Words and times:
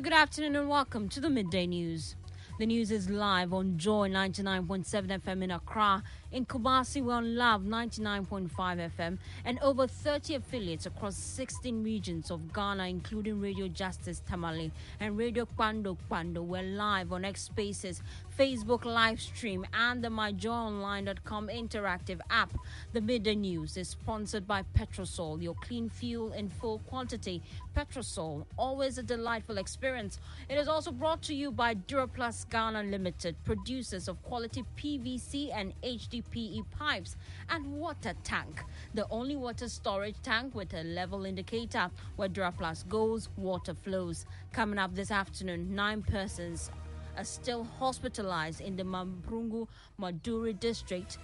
Good 0.00 0.12
afternoon, 0.12 0.54
and 0.54 0.68
welcome 0.68 1.08
to 1.08 1.20
the 1.20 1.28
Midday 1.28 1.66
News. 1.66 2.14
The 2.60 2.66
news 2.66 2.92
is 2.92 3.10
live 3.10 3.52
on 3.52 3.78
Joy 3.78 4.08
99.7 4.08 5.20
FM 5.24 5.42
in 5.42 5.50
Accra. 5.50 6.04
In 6.30 6.44
Kumasi, 6.44 7.02
we're 7.02 7.14
on 7.14 7.36
Love 7.36 7.62
99.5 7.62 8.50
FM 8.54 9.16
and 9.46 9.58
over 9.60 9.86
30 9.86 10.34
affiliates 10.34 10.84
across 10.84 11.16
16 11.16 11.82
regions 11.82 12.30
of 12.30 12.52
Ghana, 12.52 12.86
including 12.86 13.40
Radio 13.40 13.66
Justice 13.66 14.20
Tamale 14.28 14.70
and 15.00 15.16
Radio 15.16 15.46
Kwando 15.46 15.96
Kwando. 16.10 16.44
We're 16.44 16.62
live 16.62 17.14
on 17.14 17.24
X 17.24 17.44
Spaces, 17.44 18.02
Facebook 18.38 18.84
live 18.84 19.22
stream, 19.22 19.64
and 19.72 20.04
the 20.04 20.08
myjoyonline.com 20.08 21.48
interactive 21.48 22.20
app. 22.28 22.52
The 22.92 23.00
Midday 23.00 23.34
News 23.34 23.78
is 23.78 23.88
sponsored 23.88 24.46
by 24.46 24.64
Petrosol, 24.76 25.42
your 25.42 25.54
clean 25.54 25.88
fuel 25.88 26.34
in 26.34 26.50
full 26.50 26.80
quantity. 26.80 27.42
Petrosol, 27.74 28.44
always 28.58 28.98
a 28.98 29.02
delightful 29.02 29.56
experience. 29.56 30.20
It 30.50 30.58
is 30.58 30.68
also 30.68 30.92
brought 30.92 31.22
to 31.22 31.34
you 31.34 31.50
by 31.50 31.74
Duraplus 31.74 32.48
Ghana 32.50 32.82
Limited, 32.82 33.34
producers 33.44 34.08
of 34.08 34.22
quality 34.22 34.64
PVC 34.76 35.50
and 35.54 35.72
HDPE 36.22 36.64
pipes, 36.70 37.16
and 37.50 37.66
water 37.72 38.14
tank, 38.24 38.62
the 38.94 39.06
only 39.10 39.36
water 39.36 39.68
storage 39.68 40.16
tank 40.22 40.54
with 40.54 40.74
a 40.74 40.82
level 40.82 41.24
indicator. 41.24 41.90
Where 42.16 42.28
Duraplus 42.28 42.88
goes, 42.88 43.28
water 43.36 43.74
flows. 43.74 44.26
Coming 44.52 44.78
up 44.78 44.94
this 44.94 45.10
afternoon, 45.10 45.74
nine 45.74 46.02
persons 46.02 46.70
are 47.16 47.24
still 47.24 47.64
hospitalized 47.64 48.60
in 48.60 48.76
the 48.76 48.84
Mamprugu 48.84 49.66
Moagduri 50.00 50.58
district 50.58 51.18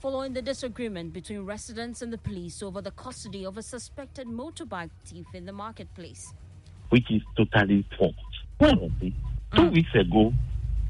following 0.00 0.32
the 0.32 0.42
disagreement 0.42 1.12
between 1.12 1.40
residents 1.40 2.02
and 2.02 2.12
the 2.12 2.18
police 2.18 2.62
over 2.62 2.80
the 2.80 2.92
custody 2.92 3.44
of 3.44 3.58
a 3.58 3.62
suspected 3.62 4.28
motorbike 4.28 4.90
thief 5.04 5.26
in 5.34 5.44
the 5.44 5.52
marketplace. 5.52 6.32
which 6.90 7.10
is 7.10 7.20
totally 7.36 7.84
false. 7.98 8.14
Two 9.54 9.68
weeks 9.70 9.94
ago, 9.94 10.32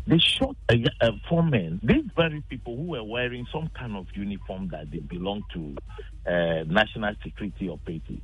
they 0.08 0.19
shot 0.19 0.56
a, 0.70 0.82
a 1.02 1.12
four 1.28 1.42
men. 1.42 1.80
These 1.82 2.06
very 2.16 2.42
people 2.48 2.74
who 2.76 2.84
were 2.84 3.04
wearing 3.04 3.46
some 3.52 3.69
kind 3.78 3.94
of 3.94 4.06
uniform 4.14 4.69
that 4.72 4.91
they 4.91 5.00
belong 5.00 5.44
to 5.52 5.76
uh, 6.26 6.64
national 6.66 7.14
security 7.22 7.69
operatives. 7.69 8.22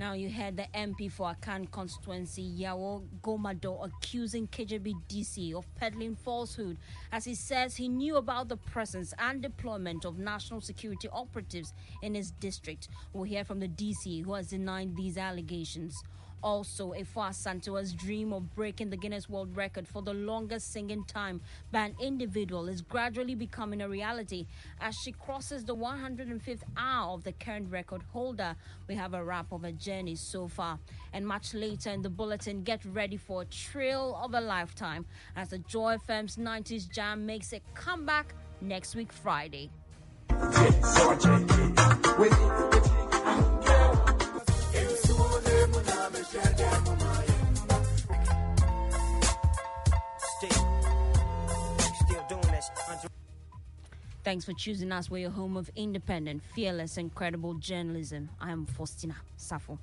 Now 0.00 0.12
you 0.12 0.30
heard 0.30 0.56
the 0.56 0.66
MP 0.74 1.10
for 1.10 1.34
Akan 1.34 1.68
constituency, 1.70 2.42
Yawo 2.60 3.02
Gomado, 3.22 3.84
accusing 3.84 4.46
Kadjebi 4.46 4.94
DC 5.08 5.54
of 5.54 5.64
peddling 5.74 6.14
falsehood 6.14 6.76
as 7.10 7.24
he 7.24 7.34
says 7.34 7.74
he 7.76 7.88
knew 7.88 8.16
about 8.16 8.48
the 8.48 8.56
presence 8.56 9.12
and 9.18 9.42
deployment 9.42 10.04
of 10.04 10.18
national 10.18 10.60
security 10.60 11.08
operatives 11.12 11.72
in 12.02 12.14
his 12.14 12.30
district. 12.30 12.88
We'll 13.12 13.24
hear 13.24 13.44
from 13.44 13.58
the 13.58 13.66
DC 13.68 14.24
who 14.24 14.34
has 14.34 14.48
denied 14.48 14.96
these 14.96 15.18
allegations. 15.18 16.00
Also, 16.42 16.92
a 16.92 17.02
Efua 17.02 17.30
Asantewaa's 17.30 17.92
dream 17.92 18.32
of 18.32 18.54
breaking 18.54 18.90
the 18.90 18.96
Guinness 18.96 19.28
World 19.28 19.56
Record 19.56 19.88
for 19.88 20.02
the 20.02 20.14
longest 20.14 20.72
singing 20.72 21.04
time 21.04 21.40
by 21.72 21.86
an 21.86 21.96
individual 22.00 22.68
is 22.68 22.80
gradually 22.80 23.34
becoming 23.34 23.82
a 23.82 23.88
reality 23.88 24.46
as 24.80 24.94
she 24.94 25.12
crosses 25.12 25.64
the 25.64 25.74
105th 25.74 26.62
hour 26.76 27.14
of 27.14 27.24
the 27.24 27.32
current 27.32 27.70
record 27.70 28.02
holder. 28.12 28.54
We 28.86 28.94
have 28.94 29.14
a 29.14 29.24
wrap 29.24 29.50
of 29.52 29.62
her 29.62 29.72
journey 29.72 30.14
so 30.14 30.46
far. 30.46 30.78
And 31.12 31.26
much 31.26 31.54
later 31.54 31.90
in 31.90 32.02
the 32.02 32.10
bulletin, 32.10 32.62
get 32.62 32.84
ready 32.84 33.16
for 33.16 33.42
a 33.42 33.46
thrill 33.46 34.18
of 34.22 34.34
a 34.34 34.40
lifetime 34.40 35.06
as 35.34 35.48
the 35.48 35.58
Joy 35.58 35.96
FM's 36.08 36.36
90s 36.36 36.88
Jam 36.90 37.26
makes 37.26 37.52
a 37.52 37.60
comeback 37.74 38.34
next 38.60 38.94
week, 38.94 39.12
Friday. 39.12 39.70
Thanks 54.28 54.44
for 54.44 54.52
choosing 54.52 54.92
us. 54.92 55.10
We're 55.10 55.22
your 55.22 55.30
home 55.30 55.56
of 55.56 55.70
independent, 55.74 56.42
fearless, 56.54 56.98
and 56.98 57.14
credible 57.14 57.54
journalism. 57.54 58.28
I 58.38 58.50
am 58.50 58.66
Faustina 58.66 59.16
Safo. 59.38 59.78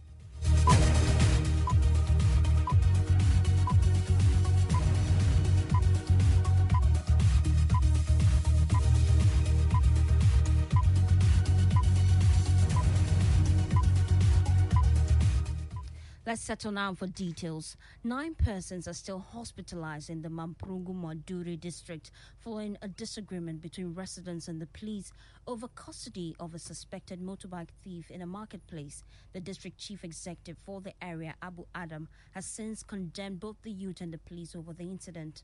Let's 16.28 16.42
settle 16.42 16.72
now 16.72 16.96
for 16.96 17.06
details. 17.06 17.78
Nine 18.04 18.34
persons 18.34 18.88
are 18.88 18.96
still 18.96 19.20
hospitalized 19.20 20.10
in 20.10 20.24
the 20.24 20.30
Mamprugu 20.30 20.88
Moagduri 20.88 21.60
district 21.60 22.10
following 22.40 22.80
a 22.82 22.88
disagreement 22.88 23.62
between 23.62 23.94
residents 23.94 24.48
and 24.48 24.60
the 24.60 24.66
police 24.66 25.14
over 25.46 25.68
custody 25.68 26.36
of 26.40 26.56
a 26.56 26.60
suspected 26.60 27.22
motorbike 27.22 27.68
thief 27.84 28.10
in 28.10 28.24
a 28.24 28.26
marketplace. 28.26 29.04
The 29.34 29.40
district 29.40 29.78
chief 29.78 30.04
executive 30.04 30.58
for 30.66 30.82
the 30.82 30.94
area, 31.00 31.36
Abu 31.44 31.66
Adam, 31.76 32.08
has 32.32 32.48
since 32.48 32.82
condemned 32.82 33.40
both 33.40 33.58
the 33.62 33.70
youth 33.72 34.02
and 34.02 34.12
the 34.12 34.18
police 34.18 34.56
over 34.56 34.74
the 34.74 34.86
incident. 34.86 35.44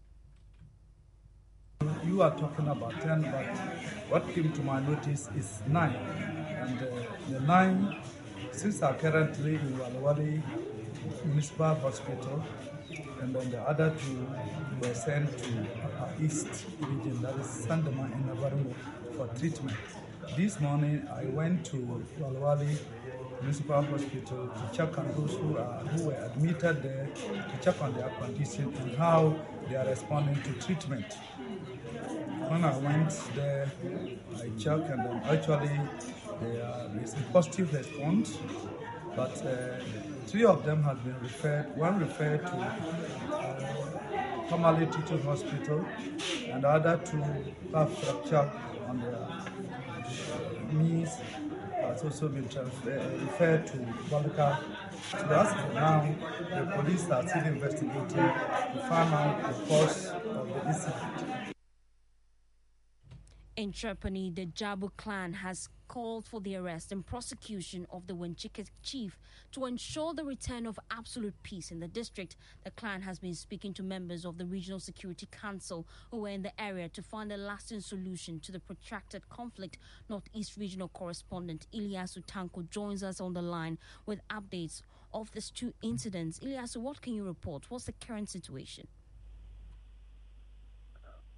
You 2.04 2.24
are 2.24 2.36
talking 2.36 2.68
about 2.68 3.00
10, 3.02 3.22
but 3.22 3.46
what 4.10 4.28
came 4.34 4.52
to 4.52 4.64
my 4.64 4.80
notice 4.80 5.30
is 5.38 5.62
9. 5.68 5.94
And 5.94 6.80
uh, 6.80 6.86
the 7.30 7.40
9, 7.42 7.98
since 8.52 8.82
are 8.82 8.96
currently 8.96 9.56
in 9.56 9.78
Walewale 9.78 10.42
Municipal 11.26 11.76
Hospital, 11.76 12.44
and 13.22 13.36
then 13.36 13.52
the 13.52 13.62
other 13.62 13.94
two 13.98 14.28
were 14.82 14.94
sent 14.94 15.38
to 15.38 15.50
East 16.22 16.66
region, 16.80 17.22
that 17.22 17.36
is 17.40 17.48
Sandema 17.48 18.12
and 18.14 18.26
Navrongo, 18.30 18.74
for 19.16 19.28
treatment. 19.40 19.78
This 20.38 20.60
morning 20.60 21.08
I 21.14 21.26
went 21.26 21.66
to 21.68 21.78
Walewale 22.20 22.78
Municipal 23.42 23.82
Hospital 23.82 24.50
to 24.50 24.78
check 24.78 24.98
on 24.98 25.08
those 25.16 25.36
who, 25.38 25.58
are, 25.58 25.80
who 25.80 26.08
were 26.08 26.14
admitted 26.14 26.84
there, 26.84 27.08
to 27.16 27.58
check 27.64 27.82
on 27.82 27.94
their 27.96 28.10
condition 28.10 28.74
and 28.82 28.96
how 28.96 29.36
they 29.68 29.76
are 29.76 29.86
responding 29.88 30.36
to 30.44 30.54
treatment. 30.66 31.14
When 32.50 32.64
I 32.64 32.78
went 32.78 33.10
there, 33.36 33.72
I 34.36 34.50
checked 34.60 34.90
and 34.90 35.24
actually 35.26 35.80
there 36.42 36.92
is 37.04 37.14
a 37.14 37.24
positive 37.34 37.74
response, 37.74 38.38
but 39.16 39.46
uh, 39.46 39.80
three 40.32 40.46
of 40.46 40.64
them 40.64 40.82
have 40.84 41.04
been 41.04 41.20
referred, 41.20 41.76
one 41.76 42.00
referred 42.00 42.40
to 42.46 42.54
uh, 42.54 44.48
Tamale 44.48 44.86
Teaching 44.86 45.22
Hospital, 45.24 45.86
and 46.48 46.64
the 46.64 46.70
other 46.70 46.98
two 47.04 47.22
have 47.74 47.98
fracture 47.98 48.50
on 48.88 49.02
their 49.02 49.28
knees 50.72 51.18
has 51.82 52.02
also 52.04 52.30
been 52.30 52.44
referred 52.46 53.68
to 53.68 53.78
Bolika. 54.10 54.64
So 55.12 55.18
of 55.28 55.74
now, 55.74 56.16
the 56.50 56.82
police 56.82 57.10
are 57.10 57.28
still 57.28 57.46
investigating 57.48 58.08
to 58.08 58.86
find 58.88 59.14
out 59.14 59.42
the 59.42 59.66
cause 59.66 60.12
of 60.12 60.48
the 60.48 60.68
incident. 60.68 61.56
In 63.58 63.74
Tripoli, 63.74 64.32
the 64.34 64.46
Jabu 64.46 64.92
clan 64.96 65.34
has 65.34 65.68
called 65.92 66.26
for 66.26 66.40
the 66.40 66.56
arrest 66.56 66.94
and 66.94 67.06
prosecution 67.06 67.86
of 67.92 68.08
the 68.08 68.14
Wenchike 68.14 68.66
chief 68.82 69.20
to 69.52 69.66
ensure 69.66 70.14
the 70.14 70.24
return 70.24 70.66
of 70.66 70.80
absolute 70.90 71.34
peace 71.44 71.70
in 71.70 71.82
the 71.82 71.88
district. 71.90 72.38
The 72.64 72.72
clan 72.72 73.02
has 73.02 73.20
been 73.20 73.34
speaking 73.34 73.74
to 73.74 73.84
members 73.84 74.24
of 74.24 74.38
the 74.38 74.46
Regional 74.46 74.80
Security 74.80 75.28
Council 75.30 75.86
who 76.10 76.22
were 76.22 76.30
in 76.30 76.44
the 76.44 76.62
area 76.62 76.88
to 76.88 77.02
find 77.02 77.30
a 77.30 77.36
lasting 77.36 77.82
solution 77.82 78.40
to 78.40 78.54
the 78.54 78.60
protracted 78.62 79.28
conflict. 79.28 79.78
Northeast 80.08 80.56
Regional 80.56 80.88
Correspondent 80.88 81.68
Ilyasu 81.74 82.26
Tanko 82.26 82.70
joins 82.70 83.04
us 83.04 83.20
on 83.20 83.34
the 83.34 83.42
line 83.42 83.78
with 84.06 84.26
updates 84.30 84.84
of 85.14 85.30
these 85.34 85.52
two 85.52 85.74
incidents. 85.82 86.40
Ilyasu, 86.40 86.78
what 86.78 87.02
can 87.02 87.14
you 87.14 87.26
report? 87.26 87.70
What's 87.70 87.84
the 87.84 87.96
current 88.00 88.30
situation? 88.30 88.88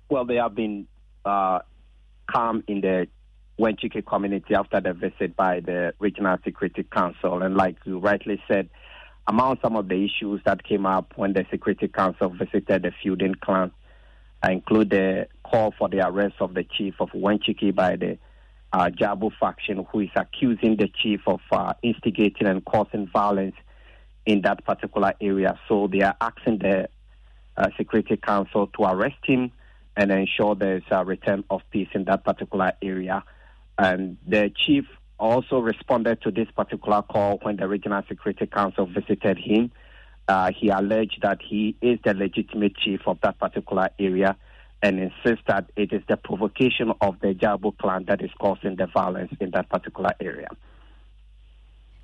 Well, 0.10 0.26
they 0.26 0.36
have 0.36 0.54
been 0.54 0.86
uh, 1.26 1.62
calm 2.30 2.64
in 2.68 2.82
the 2.82 3.08
Wenchike 3.60 4.06
community 4.06 4.56
after 4.56 4.82
the 4.82 4.94
visit 4.94 5.36
by 5.36 5.60
the 5.60 5.94
Regional 6.00 6.38
Security 6.44 6.84
Council. 6.84 7.42
And 7.42 7.56
like 7.56 7.78
you 7.86 8.00
rightly 8.00 8.42
said, 8.48 8.70
among 9.28 9.60
some 9.62 9.76
of 9.76 9.88
the 9.88 10.04
issues 10.04 10.42
that 10.46 10.64
came 10.64 10.86
up 10.86 11.14
when 11.16 11.34
the 11.34 11.46
Security 11.50 11.88
Council 11.88 12.30
visited 12.30 12.84
the 12.84 12.92
feuding 13.02 13.36
clan 13.36 13.72
uh, 14.44 14.52
include 14.52 14.90
the 14.90 15.28
call 15.44 15.74
for 15.78 15.88
the 15.88 16.06
arrest 16.06 16.36
of 16.40 16.54
the 16.54 16.64
chief 16.64 16.96
of 17.00 17.10
Wenchike 17.12 17.74
by 17.74 17.96
the 17.96 18.18
uh, 18.74 18.90
Jabu 18.90 19.32
faction, 19.40 19.86
who 19.92 20.02
is 20.02 20.10
accusing 20.16 20.76
the 20.76 20.90
chief 21.02 21.22
of 21.28 21.40
uh, 21.52 21.74
instigating 21.82 22.48
and 22.48 22.66
causing 22.66 23.08
violence 23.08 23.56
in 24.26 24.42
that 24.42 24.66
particular 24.66 25.14
area. 25.22 25.58
So 25.68 25.88
they 25.88 26.02
are 26.02 26.16
asking 26.20 26.60
the 26.60 26.90
uh, 27.56 27.68
Security 27.78 28.18
Council 28.18 28.68
to 28.68 28.84
arrest 28.84 29.24
him 29.24 29.52
and 29.96 30.12
ensure 30.12 30.56
there's 30.56 30.84
a 30.92 31.06
return 31.06 31.44
of 31.50 31.62
peace 31.72 31.90
in 31.94 32.06
that 32.06 32.24
particular 32.24 32.74
area. 32.82 33.24
And 33.84 34.18
the 34.26 34.50
chief 34.66 34.86
also 35.20 35.60
responded 35.60 36.22
to 36.22 36.32
this 36.32 36.48
particular 36.56 37.02
call 37.02 37.40
when 37.42 37.58
the 37.58 37.68
Regional 37.68 38.02
Security 38.08 38.48
Council 38.48 38.86
visited 38.86 39.38
him. 39.38 39.74
Uh, 40.30 40.52
he 40.58 40.70
alleged 40.70 41.20
that 41.22 41.40
he 41.42 41.76
is 41.82 42.00
the 42.06 42.14
legitimate 42.14 42.78
chief 42.78 43.02
of 43.06 43.18
that 43.24 43.38
particular 43.40 43.90
area 44.00 44.38
and 44.82 45.00
insists 45.00 45.44
that 45.48 45.70
it 45.76 45.92
is 45.92 46.02
the 46.08 46.16
provocation 46.16 46.94
of 47.02 47.20
the 47.20 47.34
Jabu 47.34 47.78
clan 47.78 48.06
that 48.08 48.22
is 48.24 48.32
causing 48.40 48.78
the 48.78 48.88
violence 48.88 49.34
in 49.42 49.52
that 49.52 49.68
particular 49.68 50.12
area. 50.22 50.48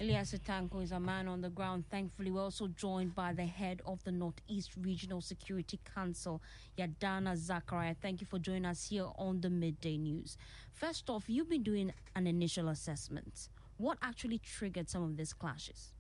Elias 0.02 0.34
Tanko 0.48 0.82
is 0.82 0.94
a 0.94 1.00
man 1.00 1.28
on 1.28 1.42
the 1.42 1.50
ground. 1.50 1.84
Thankfully, 1.92 2.32
we're 2.32 2.44
also 2.44 2.68
joined 2.68 3.14
by 3.14 3.34
the 3.34 3.46
head 3.46 3.82
of 3.86 4.02
the 4.06 4.14
Northeast 4.14 4.72
Regional 4.82 5.20
Security 5.20 5.78
Council, 5.94 6.42
Yidana 6.78 7.36
Zakaria. 7.36 7.98
Thank 8.02 8.22
you 8.22 8.28
for 8.28 8.40
joining 8.40 8.66
us 8.66 8.88
here 8.88 9.08
on 9.18 9.42
the 9.42 9.50
Midday 9.50 9.98
News. 9.98 10.38
First 10.72 11.10
off, 11.10 11.26
you've 11.28 11.50
been 11.50 11.64
doing 11.64 11.92
an 12.16 12.28
initial 12.28 12.70
assessment. 12.70 13.50
What 13.76 13.98
actually 14.02 14.38
triggered 14.38 14.90
some 14.90 15.04
of 15.04 15.18
these 15.18 15.34
clashes? 15.34 15.92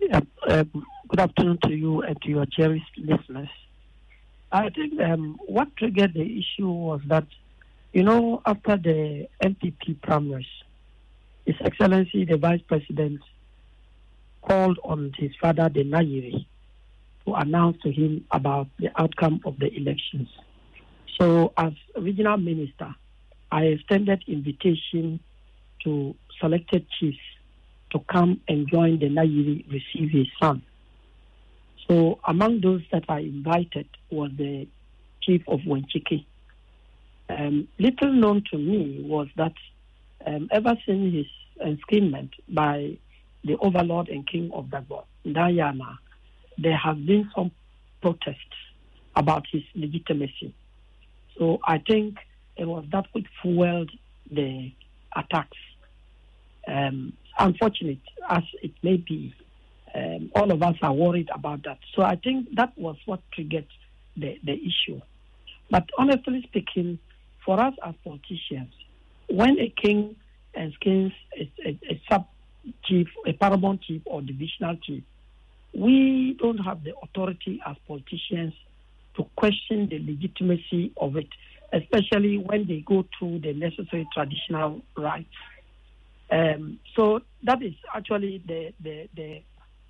Yeah, 0.00 0.22
um, 0.48 0.84
good 1.06 1.20
afternoon 1.20 1.58
to 1.66 1.72
you 1.72 2.02
and 2.02 2.20
to 2.22 2.28
your 2.28 2.46
cherished 2.46 2.98
listeners. 2.98 3.48
I 4.50 4.70
think 4.70 5.00
um, 5.00 5.38
what 5.46 5.68
triggered 5.76 6.14
the 6.14 6.22
issue 6.40 6.68
was 6.68 7.00
that, 7.06 7.26
you 7.92 8.02
know, 8.02 8.42
after 8.44 8.76
the 8.76 9.28
NPP 9.40 10.02
primaries, 10.02 10.46
his 11.46 11.56
Excellency 11.60 12.24
the 12.24 12.36
Vice 12.36 12.60
President 12.66 13.20
called 14.42 14.78
on 14.84 15.12
his 15.16 15.30
father, 15.40 15.68
the 15.72 15.84
Nayiri, 15.84 16.44
to 17.24 17.34
announce 17.34 17.80
to 17.82 17.90
him 17.90 18.24
about 18.30 18.68
the 18.78 18.90
outcome 19.00 19.40
of 19.44 19.58
the 19.58 19.72
elections. 19.74 20.28
So, 21.20 21.52
as 21.56 21.72
regional 21.96 22.36
minister, 22.36 22.94
I 23.50 23.64
extended 23.64 24.24
invitation 24.26 25.20
to 25.84 26.14
selected 26.40 26.86
chiefs 26.98 27.18
to 27.92 28.00
come 28.10 28.40
and 28.48 28.68
join 28.68 28.98
the 28.98 29.06
Nayiri 29.08 29.70
receive 29.70 30.10
his 30.10 30.26
son. 30.40 30.62
So, 31.88 32.18
among 32.26 32.60
those 32.60 32.82
that 32.92 33.04
I 33.08 33.20
invited 33.20 33.88
was 34.10 34.32
the 34.36 34.66
chief 35.22 35.42
of 35.46 35.60
Wenchike. 35.60 36.24
Um, 37.28 37.68
little 37.78 38.12
known 38.12 38.44
to 38.50 38.58
me 38.58 39.02
was 39.04 39.28
that 39.36 39.52
um, 40.26 40.48
ever 40.50 40.76
since 40.84 41.14
his 41.14 41.26
enskinment 41.64 42.30
by 42.48 42.98
the 43.44 43.56
overlord 43.58 44.08
and 44.08 44.26
king 44.26 44.50
of 44.52 44.66
Dagbon, 44.66 45.04
Diana, 45.30 45.98
there 46.58 46.76
have 46.76 47.04
been 47.06 47.30
some 47.34 47.50
protests 48.02 48.58
about 49.14 49.46
his 49.50 49.62
legitimacy. 49.74 50.52
So 51.38 51.58
I 51.64 51.78
think 51.78 52.18
it 52.56 52.66
was 52.66 52.84
that 52.92 53.06
which 53.12 53.26
fueled 53.40 53.90
the 54.30 54.72
attacks. 55.14 55.56
Um, 56.66 57.12
unfortunate 57.38 58.00
as 58.28 58.42
it 58.62 58.72
may 58.82 58.96
be, 58.96 59.34
um, 59.94 60.30
all 60.34 60.50
of 60.50 60.62
us 60.62 60.76
are 60.82 60.92
worried 60.92 61.30
about 61.32 61.62
that. 61.64 61.78
So 61.94 62.02
I 62.02 62.16
think 62.16 62.54
that 62.56 62.76
was 62.76 62.96
what 63.06 63.20
triggered 63.32 63.66
the, 64.16 64.38
the 64.44 64.54
issue. 64.54 65.00
But 65.70 65.88
honestly 65.96 66.42
speaking, 66.48 66.98
for 67.44 67.60
us 67.60 67.74
as 67.84 67.94
politicians, 68.04 68.72
when 69.28 69.58
a 69.58 69.68
king 69.68 70.16
enskins 70.54 71.12
a, 71.38 71.50
a, 71.64 71.78
a 71.90 72.02
sub 72.08 72.26
chief, 72.84 73.08
a 73.26 73.32
paramount 73.32 73.82
chief, 73.82 74.02
or 74.06 74.22
divisional 74.22 74.76
chief, 74.76 75.02
we 75.72 76.36
don't 76.38 76.58
have 76.58 76.82
the 76.84 76.92
authority 77.02 77.60
as 77.66 77.76
politicians 77.86 78.54
to 79.16 79.24
question 79.36 79.88
the 79.88 79.98
legitimacy 79.98 80.92
of 80.96 81.16
it, 81.16 81.28
especially 81.72 82.38
when 82.38 82.66
they 82.66 82.82
go 82.86 83.04
through 83.18 83.38
the 83.40 83.52
necessary 83.52 84.06
traditional 84.12 84.82
rites. 84.96 85.28
Um, 86.30 86.80
so 86.94 87.20
that 87.44 87.62
is 87.62 87.74
actually 87.94 88.42
the, 88.46 88.72
the, 88.82 89.08
the 89.14 89.42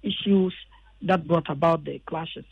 issues 0.02 0.54
that 1.02 1.26
brought 1.26 1.48
about 1.48 1.84
the 1.84 1.98
clashes. 2.00 2.44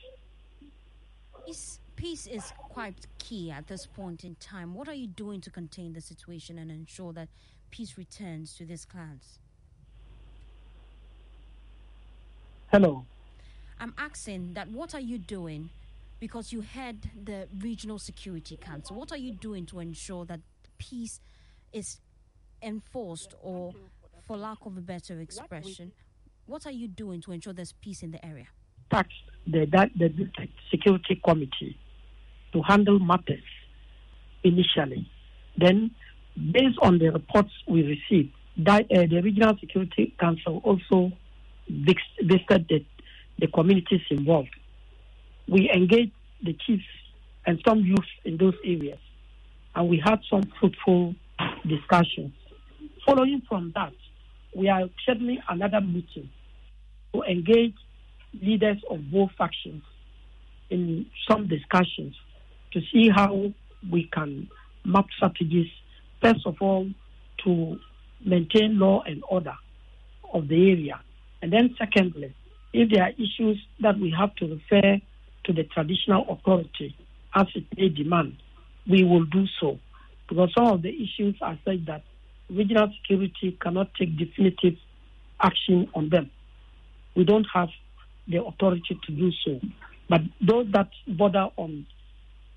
Peace, 1.46 1.78
peace 2.04 2.26
is 2.26 2.52
quite 2.58 3.06
key 3.18 3.50
at 3.50 3.66
this 3.66 3.86
point 3.86 4.24
in 4.24 4.34
time. 4.34 4.74
What 4.74 4.88
are 4.88 4.94
you 4.94 5.06
doing 5.06 5.40
to 5.40 5.50
contain 5.50 5.94
the 5.94 6.02
situation 6.02 6.58
and 6.58 6.70
ensure 6.70 7.14
that 7.14 7.28
peace 7.70 7.96
returns 7.96 8.54
to 8.58 8.66
these 8.66 8.84
clans? 8.84 9.38
Hello. 12.70 13.06
I'm 13.80 13.94
asking 13.96 14.52
that 14.52 14.68
what 14.68 14.94
are 14.94 15.00
you 15.00 15.16
doing 15.16 15.70
because 16.20 16.52
you 16.52 16.60
head 16.60 17.10
the 17.24 17.48
regional 17.60 17.98
security 17.98 18.56
council 18.56 18.96
what 18.96 19.10
are 19.10 19.18
you 19.18 19.32
doing 19.32 19.66
to 19.66 19.80
ensure 19.80 20.24
that 20.24 20.40
peace 20.78 21.20
is 21.72 21.98
enforced 22.62 23.34
or 23.42 23.74
for 24.26 24.36
lack 24.36 24.58
of 24.64 24.76
a 24.78 24.80
better 24.80 25.20
expression 25.20 25.92
what 26.46 26.64
are 26.66 26.70
you 26.70 26.86
doing 26.86 27.20
to 27.20 27.32
ensure 27.32 27.52
there's 27.52 27.72
peace 27.72 28.02
in 28.02 28.10
the 28.12 28.24
area 28.24 28.46
tax 28.90 29.08
the, 29.46 29.66
that, 29.66 29.90
the 29.98 30.08
security 30.70 31.20
committee 31.22 31.76
to 32.54 32.62
handle 32.62 32.98
matters 32.98 33.42
initially. 34.42 35.10
Then, 35.58 35.90
based 36.52 36.78
on 36.80 36.98
the 36.98 37.10
reports 37.10 37.50
we 37.68 37.82
received, 37.82 38.32
uh, 38.66 38.80
the 38.88 39.20
Regional 39.22 39.56
Security 39.58 40.14
Council 40.18 40.60
also 40.64 41.12
visited 41.68 42.66
the, 42.68 42.84
the 43.38 43.48
communities 43.48 44.00
involved. 44.10 44.54
We 45.48 45.70
engaged 45.70 46.12
the 46.42 46.56
chiefs 46.66 46.84
and 47.46 47.60
some 47.66 47.80
youth 47.80 47.98
in 48.24 48.38
those 48.38 48.54
areas, 48.64 49.00
and 49.74 49.88
we 49.88 50.00
had 50.02 50.20
some 50.30 50.42
fruitful 50.58 51.14
discussions. 51.66 52.32
Following 53.04 53.42
from 53.48 53.72
that, 53.74 53.92
we 54.54 54.68
are 54.68 54.84
scheduling 55.06 55.38
another 55.48 55.80
meeting 55.80 56.30
to 57.12 57.22
engage 57.22 57.74
leaders 58.40 58.78
of 58.90 59.10
both 59.10 59.30
factions 59.36 59.82
in 60.70 61.06
some 61.28 61.48
discussions 61.48 62.14
to 62.74 62.80
see 62.92 63.08
how 63.08 63.52
we 63.90 64.04
can 64.12 64.48
map 64.84 65.06
strategies, 65.16 65.70
first 66.20 66.46
of 66.46 66.56
all, 66.60 66.88
to 67.44 67.78
maintain 68.24 68.78
law 68.78 69.02
and 69.06 69.22
order 69.28 69.54
of 70.32 70.48
the 70.48 70.70
area. 70.70 71.00
And 71.42 71.52
then, 71.52 71.74
secondly, 71.78 72.34
if 72.72 72.90
there 72.90 73.04
are 73.04 73.10
issues 73.10 73.64
that 73.80 73.98
we 73.98 74.14
have 74.18 74.34
to 74.36 74.46
refer 74.46 74.98
to 75.44 75.52
the 75.52 75.64
traditional 75.64 76.26
authority 76.28 76.96
as 77.34 77.46
it 77.54 77.64
may 77.76 77.88
demand, 77.88 78.36
we 78.88 79.04
will 79.04 79.24
do 79.24 79.46
so. 79.60 79.78
Because 80.28 80.50
some 80.56 80.66
of 80.66 80.82
the 80.82 80.90
issues 80.90 81.36
are 81.40 81.58
such 81.64 81.84
that 81.86 82.02
regional 82.50 82.90
security 83.00 83.56
cannot 83.60 83.94
take 83.94 84.16
definitive 84.16 84.74
action 85.40 85.88
on 85.94 86.08
them. 86.08 86.30
We 87.14 87.24
don't 87.24 87.46
have 87.52 87.68
the 88.26 88.42
authority 88.42 88.98
to 89.06 89.12
do 89.12 89.30
so. 89.44 89.60
But 90.08 90.22
those 90.40 90.66
that 90.72 90.88
border 91.06 91.48
on 91.56 91.86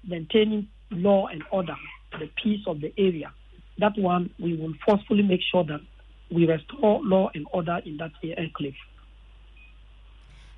maintaining 0.08 0.68
law 0.92 1.28
and 1.28 1.44
order, 1.52 1.76
the 2.20 2.30
peace 2.42 2.62
of 2.68 2.82
the 2.82 2.94
area, 2.98 3.32
that 3.80 3.98
one 3.98 4.30
we 4.40 4.56
will 4.56 4.74
forcefully 4.86 5.24
make 5.24 5.42
sure 5.52 5.64
that 5.66 5.82
we 6.32 6.46
restore 6.46 7.02
law 7.04 7.30
and 7.34 7.46
order 7.54 7.80
in 7.86 7.98
that 7.98 8.12
enclave. 8.38 8.76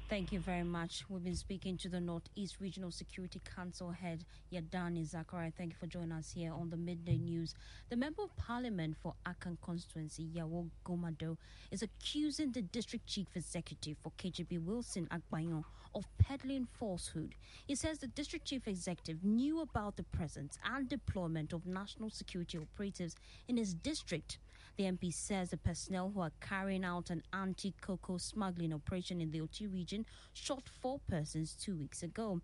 Thank 0.10 0.32
you 0.32 0.40
very 0.40 0.64
much. 0.64 1.04
We've 1.08 1.24
been 1.24 1.36
speaking 1.36 1.78
to 1.78 1.88
the 1.88 2.00
Northeast 2.02 2.56
Regional 2.60 2.90
Security 2.90 3.40
Council 3.56 3.92
head, 3.92 4.26
Yidana 4.52 5.08
Zakaria. 5.08 5.54
Thank 5.54 5.74
you 5.74 5.76
for 5.80 5.86
joining 5.86 6.14
us 6.14 6.32
here 6.32 6.52
on 6.52 6.72
the 6.72 6.78
Midday 6.78 7.18
News. 7.18 7.54
The 7.90 7.96
Member 7.96 8.24
of 8.24 8.36
Parliament 8.36 8.98
for 9.04 9.14
Akan 9.28 9.56
constituency, 9.62 10.28
Yawo 10.36 10.68
Gomado, 10.84 11.38
is 11.70 11.84
accusing 11.84 12.52
the 12.52 12.64
District 12.64 13.06
Chief 13.06 13.28
Executive 13.36 13.98
for 14.02 14.12
Kadjebi, 14.18 14.58
Wilson 14.60 15.08
Akbayon, 15.12 15.64
of 15.94 16.06
peddling 16.18 16.68
falsehood. 16.80 17.36
He 17.68 17.76
says 17.76 18.00
the 18.00 18.08
District 18.08 18.46
Chief 18.46 18.68
Executive 18.68 19.24
knew 19.24 19.62
about 19.62 19.96
the 19.96 20.04
presence 20.04 20.58
and 20.74 20.90
deployment 20.90 21.54
of 21.54 21.68
national 21.68 22.10
security 22.10 22.58
operatives 22.58 23.16
in 23.48 23.58
his 23.58 23.76
district. 23.76 24.40
The 24.80 24.86
MP 24.86 25.14
says 25.14 25.50
the 25.50 25.58
personnel 25.58 26.10
who 26.16 26.22
are 26.22 26.32
carrying 26.40 26.86
out 26.86 27.10
an 27.10 27.22
anti 27.34 27.74
cocoa 27.82 28.18
smuggling 28.18 28.74
operation 28.74 29.20
in 29.20 29.30
the 29.30 29.42
Oti 29.42 29.68
region 29.68 30.06
shot 30.32 30.70
four 30.70 31.02
persons 31.06 31.54
two 31.54 31.76
weeks 31.76 32.02
ago. 32.02 32.40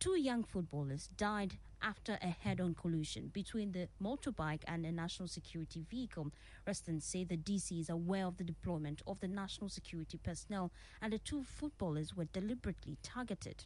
Two 0.00 0.18
young 0.18 0.42
footballers 0.42 1.08
died 1.16 1.58
after 1.80 2.18
a 2.20 2.26
head 2.26 2.60
on 2.60 2.74
collision 2.74 3.30
between 3.32 3.70
the 3.70 3.86
motorbike 4.02 4.62
and 4.66 4.84
a 4.84 4.90
national 4.90 5.28
security 5.28 5.84
vehicle. 5.88 6.32
Residents 6.66 7.06
say 7.06 7.22
the 7.22 7.36
DC 7.36 7.78
is 7.80 7.88
aware 7.88 8.26
of 8.26 8.36
the 8.36 8.42
deployment 8.42 9.00
of 9.06 9.20
the 9.20 9.28
national 9.28 9.70
security 9.70 10.18
personnel 10.18 10.72
and 11.00 11.12
the 11.12 11.20
two 11.20 11.44
footballers 11.44 12.16
were 12.16 12.24
deliberately 12.24 12.98
targeted. 13.04 13.64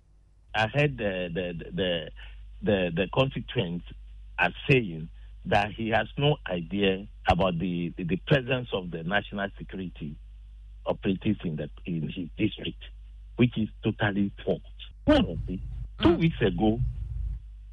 I 0.55 0.67
heard 0.67 0.99
the, 0.99 1.31
the, 1.33 1.71
the, 1.73 2.11
the, 2.61 2.91
the 2.95 3.09
constituents 3.15 3.87
are 4.39 4.53
saying 4.69 5.09
that 5.47 5.73
he 5.73 5.89
has 5.91 6.07
no 6.19 6.37
idea 6.49 7.07
about 7.29 7.59
the, 7.59 7.93
the, 7.97 8.05
the 8.05 8.17
presence 8.27 8.69
of 8.73 8.91
the 8.91 9.03
national 9.03 9.49
security 9.59 10.17
operatives 10.87 11.41
in, 11.45 11.57
the, 11.57 11.71
in 11.87 12.03
his 12.03 12.29
district, 12.37 12.83
which 13.37 13.57
is 13.57 13.69
totally 13.83 14.33
false. 14.45 14.61
Well, 15.07 15.39
two 16.03 16.15
weeks 16.15 16.41
ago, 16.41 16.81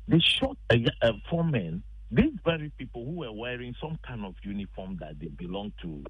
they 0.07 0.19
shot 0.19 0.57
a, 0.71 0.85
a 1.01 1.11
four 1.29 1.43
men. 1.43 1.83
These 2.09 2.33
very 2.45 2.71
people 2.77 3.03
who 3.03 3.11
were 3.11 3.31
wearing 3.33 3.75
some 3.81 3.99
kind 4.07 4.25
of 4.25 4.35
uniform 4.41 4.97
that 5.01 5.19
they 5.19 5.27
belong 5.27 5.73
to 5.81 6.03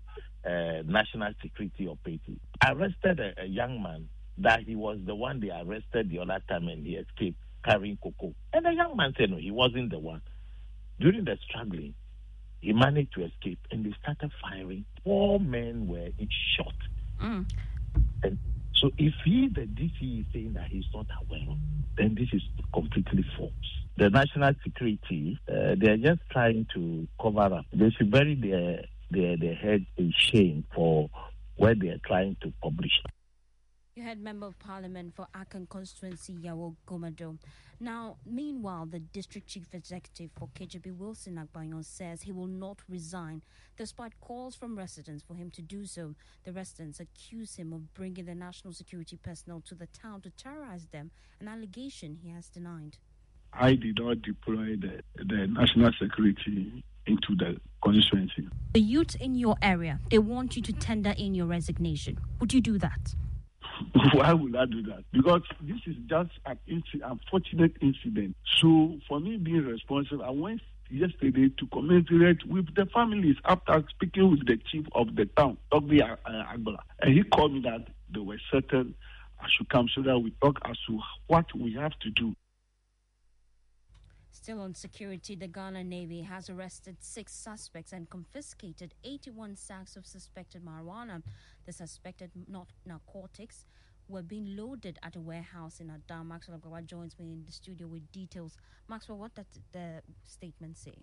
uh, 0.46 0.84
national 0.86 1.34
security 1.42 1.88
operatives 1.88 2.40
arrested 2.66 3.20
a, 3.20 3.42
a 3.42 3.46
young 3.46 3.82
man 3.82 4.08
that 4.38 4.62
he 4.62 4.76
was 4.76 5.00
the 5.06 5.16
one 5.16 5.40
they 5.40 5.50
arrested 5.50 6.12
the 6.12 6.20
other 6.20 6.40
time 6.48 6.68
and 6.68 6.86
he 6.86 6.96
escaped 6.96 7.40
carrying 7.66 7.98
cocoa. 7.98 8.34
And 8.54 8.66
the 8.66 8.74
young 8.74 8.96
man 8.96 9.14
said 9.18 9.32
no, 9.32 9.38
he 9.38 9.52
wasn't 9.52 9.90
the 9.90 10.00
one. 10.00 10.22
During 11.00 11.26
the 11.26 11.38
struggling, 11.48 11.94
he 12.62 12.74
managed 12.74 13.14
to 13.14 13.26
escape 13.26 13.60
and 13.72 13.86
they 13.86 13.94
started 14.02 14.32
firing. 14.42 14.86
Four 15.04 15.40
men 15.40 15.88
were 15.88 16.10
shot. 16.58 16.74
Mm. 17.22 17.50
And 18.24 18.38
so 18.76 18.92
if 18.98 19.14
he, 19.26 19.50
the 19.54 19.62
DC, 19.62 20.22
is 20.22 20.26
saying 20.34 20.54
that 20.54 20.68
he's 20.70 20.86
not 20.94 21.08
aware, 21.22 21.56
then 21.98 22.16
this 22.16 22.30
is 22.34 22.42
completely 22.74 23.26
false. 23.38 23.52
The 23.98 24.10
national 24.10 24.54
security, 24.64 25.40
uh, 25.50 25.76
they're 25.78 25.98
just 25.98 26.22
trying 26.32 26.68
to 26.76 27.08
cover 27.22 27.42
up. 27.42 27.66
They 27.74 27.90
should 27.92 28.12
bury 28.12 28.36
their, 28.36 28.86
their, 29.10 29.38
their 29.38 29.56
head 29.56 29.86
in 29.98 30.14
shame 30.16 30.66
for 30.76 31.10
what 31.56 31.80
they're 31.80 32.00
trying 32.06 32.38
to 32.42 32.54
publish. 32.62 32.92
You 33.98 34.04
had 34.04 34.22
Member 34.22 34.46
of 34.46 34.60
Parliament 34.60 35.16
for 35.16 35.26
Akan 35.34 35.68
constituency 35.68 36.34
Yawo 36.34 36.76
Gomado. 36.88 37.36
Now, 37.80 38.18
meanwhile, 38.28 38.86
the 38.86 39.00
District 39.00 39.48
Chief 39.48 39.74
Executive 39.74 40.30
for 40.38 40.50
Kadjebi 40.54 40.96
Wilson 40.96 41.44
Akbayon 41.44 41.84
says 41.84 42.22
he 42.22 42.32
will 42.32 42.46
not 42.46 42.78
resign 42.88 43.42
despite 43.76 44.20
calls 44.22 44.56
from 44.56 44.78
residents 44.78 45.24
for 45.28 45.34
him 45.34 45.50
to 45.50 45.64
do 45.64 45.88
so. 45.88 46.14
The 46.44 46.54
residents 46.54 47.00
accuse 47.00 47.56
him 47.56 47.74
of 47.74 47.92
bringing 47.96 48.26
the 48.26 48.36
national 48.36 48.74
security 48.74 49.18
personnel 49.18 49.64
to 49.66 49.74
the 49.74 49.88
town 49.88 50.22
to 50.22 50.30
terrorize 50.30 50.86
them, 50.92 51.10
an 51.40 51.48
allegation 51.48 52.20
he 52.22 52.30
has 52.30 52.50
denied. 52.50 52.98
I 53.52 53.74
did 53.74 53.98
not 54.00 54.22
deploy 54.22 54.76
the, 54.76 55.02
the 55.16 55.48
national 55.48 55.92
security 56.00 56.84
into 57.08 57.36
the 57.36 57.58
constituency. 57.84 58.48
The 58.74 58.80
youth 58.80 59.16
in 59.20 59.34
your 59.34 59.56
area, 59.60 60.00
they 60.12 60.20
want 60.20 60.56
you 60.56 60.62
to 60.62 60.74
tender 60.74 61.16
in 61.18 61.34
your 61.34 61.48
resignation. 61.48 62.20
Would 62.40 62.54
you 62.54 62.62
do 62.62 62.78
that? 62.78 63.16
Why 64.14 64.34
would 64.34 64.56
I 64.56 64.66
do 64.66 64.82
that? 64.84 65.04
Because 65.12 65.42
this 65.62 65.78
is 65.86 65.96
just 66.08 66.32
an 66.46 66.58
inc- 66.70 67.02
unfortunate 67.04 67.74
incident. 67.82 68.36
So, 68.60 68.98
for 69.08 69.20
me 69.20 69.38
being 69.38 69.66
responsible, 69.66 70.24
I 70.24 70.32
went 70.32 70.62
yesterday 70.90 71.50
to 71.50 71.68
commiserate 71.68 72.46
with 72.48 72.74
the 72.76 72.86
families 72.88 73.36
after 73.46 73.84
speaking 73.90 74.32
with 74.32 74.46
the 74.48 74.58
chief 74.72 74.86
of 74.94 75.16
the 75.16 75.26
town, 75.26 75.58
Dr. 75.72 76.18
Agbola. 76.26 76.80
And 77.02 77.14
he 77.14 77.24
called 77.24 77.54
me 77.54 77.62
that 77.62 77.88
they 78.14 78.20
were 78.20 78.40
certain 78.52 78.96
I 79.40 79.48
should 79.50 79.70
come 79.70 79.88
so 79.94 80.02
that 80.02 80.20
we 80.20 80.32
talk 80.42 80.60
as 80.66 80.78
to 80.88 81.00
what 81.28 81.46
we 81.56 81.74
have 81.74 81.98
to 82.00 82.10
do. 82.10 82.36
Still 84.40 84.62
on 84.62 84.76
security, 84.76 85.36
the 85.36 85.48
Ghana 85.48 85.84
Navy 85.84 86.22
has 86.22 86.48
arrested 86.48 86.98
six 87.00 87.34
suspects 87.34 87.92
and 87.92 88.08
confiscated 88.08 88.94
81 89.04 89.56
sacks 89.56 89.96
of 89.96 90.06
suspected 90.06 90.64
marijuana. 90.64 91.24
The 91.66 91.74
suspected 91.74 92.30
not 92.48 92.68
narcotics 92.86 93.66
were 94.08 94.22
being 94.22 94.56
loaded 94.56 95.00
at 95.02 95.16
a 95.16 95.20
warehouse 95.20 95.80
in 95.80 95.90
Adar. 95.90 96.24
Maxwell 96.24 96.60
Agbawa 96.60 96.86
joins 96.86 97.18
me 97.18 97.32
in 97.32 97.46
the 97.48 97.52
studio 97.52 97.88
with 97.88 98.10
details. 98.12 98.56
Maxwell, 98.88 99.18
what 99.18 99.34
did 99.34 99.48
the 99.72 100.04
statement 100.24 100.78
say? 100.78 100.94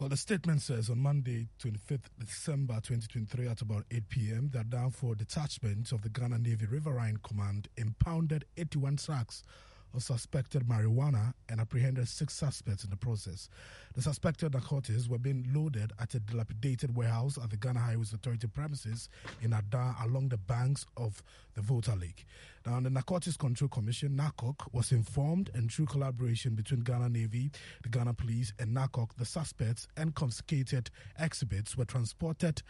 Well, 0.00 0.08
the 0.08 0.16
statement 0.16 0.60
says 0.60 0.90
on 0.90 0.98
Monday, 0.98 1.46
25th 1.62 2.10
December 2.18 2.74
2023, 2.74 3.46
at 3.46 3.62
about 3.62 3.84
8 3.92 4.08
p.m., 4.08 4.50
the 4.52 4.64
Danfor 4.64 5.16
detachment 5.16 5.92
of 5.92 6.02
the 6.02 6.08
Ghana 6.08 6.38
Navy 6.38 6.66
Riverine 6.66 7.18
Command 7.22 7.68
impounded 7.76 8.46
81 8.56 8.98
sacks 8.98 9.44
of 9.94 10.02
suspected 10.02 10.66
marijuana 10.66 11.32
and 11.48 11.60
apprehended 11.60 12.08
six 12.08 12.34
suspects 12.34 12.84
in 12.84 12.90
the 12.90 12.96
process. 12.96 13.48
The 13.94 14.02
suspected 14.02 14.52
narcotics 14.52 15.08
were 15.08 15.18
being 15.18 15.46
loaded 15.54 15.92
at 16.00 16.14
a 16.14 16.20
dilapidated 16.20 16.96
warehouse 16.96 17.38
at 17.42 17.50
the 17.50 17.56
Ghana 17.56 17.80
Highways 17.80 18.12
Authority 18.12 18.48
premises 18.48 19.08
in 19.40 19.52
Adar 19.52 19.96
along 20.02 20.28
the 20.28 20.38
banks 20.38 20.84
of 20.96 21.22
the 21.54 21.62
Volta 21.62 21.94
Lake. 21.94 22.26
Now, 22.66 22.80
the 22.80 22.90
Narcotics 22.90 23.36
Control 23.36 23.68
Commission, 23.68 24.16
NACOC, 24.16 24.72
was 24.72 24.90
informed 24.90 25.50
and 25.54 25.70
through 25.70 25.86
collaboration 25.86 26.54
between 26.54 26.80
Ghana 26.80 27.10
Navy, 27.10 27.50
the 27.82 27.88
Ghana 27.88 28.14
Police, 28.14 28.52
and 28.58 28.74
NACOC, 28.74 29.10
the 29.16 29.24
suspects 29.24 29.86
and 29.96 30.14
confiscated 30.14 30.90
exhibits 31.18 31.76
were 31.76 31.84
transported 31.84 32.62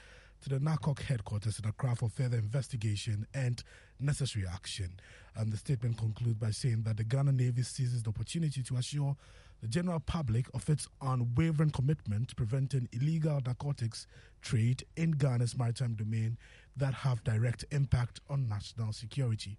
to 0.45 0.51
the 0.51 0.59
NACOC 0.59 1.01
headquarters 1.01 1.59
in 1.59 1.67
Accra 1.67 1.97
for 1.97 2.11
further 2.11 2.37
investigation 2.37 3.27
and 3.33 3.63
necessary 3.99 4.45
action. 4.47 4.91
And 5.37 5.51
the 5.51 5.57
statement 5.57 5.97
concludes 5.97 6.39
by 6.39 6.51
saying 6.51 6.83
that 6.83 6.99
the 6.99 7.05
Ghana 7.05 7.33
Navy 7.33 7.63
seizes 7.63 8.03
the 8.03 8.11
opportunity 8.11 8.63
to 8.63 8.77
assure 8.77 9.17
the 9.63 9.69
general 9.69 10.01
public 10.01 10.47
of 10.53 10.69
its 10.69 10.87
unwavering 11.01 11.71
commitment 11.71 12.29
to 12.29 12.35
preventing 12.35 12.91
illegal 12.93 13.41
narcotics 13.47 14.07
trade 14.43 14.85
in 14.97 15.13
Ghana's 15.13 15.57
maritime 15.57 15.95
domain 15.95 16.37
that 16.77 16.93
have 16.93 17.25
direct 17.25 17.65
impact 17.71 18.21
on 18.29 18.47
national 18.47 18.93
security. 18.93 19.57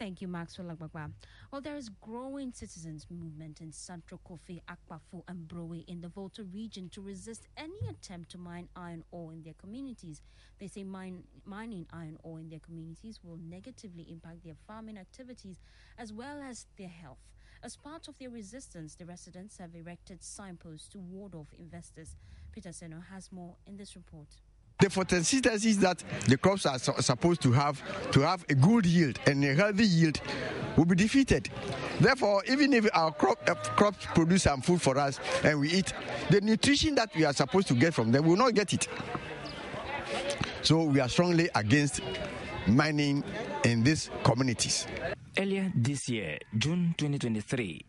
Thank 0.00 0.22
you, 0.22 0.28
Maxwell 0.28 0.74
Agbagba. 0.74 1.12
Well, 1.52 1.60
there 1.60 1.76
is 1.76 1.90
growing 1.90 2.52
citizens' 2.52 3.06
movement 3.10 3.60
in 3.60 3.70
Santrokofi, 3.70 4.62
Akpafu, 4.66 5.22
and 5.28 5.46
Broe 5.46 5.84
in 5.86 6.00
the 6.00 6.08
Volta 6.08 6.42
region 6.42 6.88
to 6.94 7.02
resist 7.02 7.48
any 7.54 7.78
attempt 7.86 8.30
to 8.30 8.38
mine 8.38 8.70
iron 8.74 9.04
ore 9.10 9.34
in 9.34 9.42
their 9.42 9.52
communities. 9.60 10.22
They 10.58 10.68
say 10.68 10.84
mine, 10.84 11.24
mining 11.44 11.84
iron 11.92 12.16
ore 12.22 12.40
in 12.40 12.48
their 12.48 12.60
communities 12.60 13.20
will 13.22 13.36
negatively 13.36 14.06
impact 14.10 14.42
their 14.42 14.56
farming 14.66 14.96
activities 14.96 15.60
as 15.98 16.14
well 16.14 16.40
as 16.40 16.64
their 16.78 16.88
health. 16.88 17.20
As 17.62 17.76
part 17.76 18.08
of 18.08 18.16
their 18.16 18.30
resistance, 18.30 18.94
the 18.94 19.04
residents 19.04 19.58
have 19.58 19.74
erected 19.74 20.24
signposts 20.24 20.88
to 20.88 20.98
ward 20.98 21.34
off 21.34 21.48
investors. 21.58 22.16
Peter 22.52 22.70
Seno 22.70 23.04
has 23.12 23.30
more 23.30 23.56
in 23.66 23.76
this 23.76 23.94
report. 23.96 24.28
The 24.80 24.86
photosynthesis 24.86 25.76
that 25.76 26.02
the 26.26 26.38
crops 26.38 26.64
are 26.66 26.78
so, 26.78 26.94
supposed 27.00 27.42
to 27.42 27.52
have 27.52 27.82
to 28.12 28.20
have 28.20 28.44
a 28.48 28.54
good 28.54 28.86
yield 28.86 29.18
and 29.26 29.44
a 29.44 29.54
healthy 29.54 29.84
yield 29.84 30.20
will 30.76 30.86
be 30.86 30.94
defeated. 30.94 31.50
Therefore, 32.00 32.42
even 32.50 32.72
if 32.72 32.88
our 32.94 33.12
crop, 33.12 33.38
uh, 33.48 33.54
crops 33.54 34.06
produce 34.14 34.44
some 34.44 34.62
food 34.62 34.80
for 34.80 34.96
us 34.96 35.20
and 35.44 35.60
we 35.60 35.70
eat, 35.70 35.92
the 36.30 36.40
nutrition 36.40 36.94
that 36.94 37.14
we 37.14 37.24
are 37.24 37.34
supposed 37.34 37.68
to 37.68 37.74
get 37.74 37.92
from 37.92 38.10
them 38.10 38.26
will 38.26 38.36
not 38.36 38.54
get 38.54 38.72
it. 38.72 38.88
So 40.62 40.84
we 40.84 41.00
are 41.00 41.08
strongly 41.08 41.50
against 41.54 42.00
mining 42.66 43.24
in 43.64 43.82
these 43.82 44.10
communities. 44.24 44.86
Earlier 45.38 45.72
this 45.74 46.08
year, 46.08 46.38
June 46.56 46.94
2023, 46.98 47.84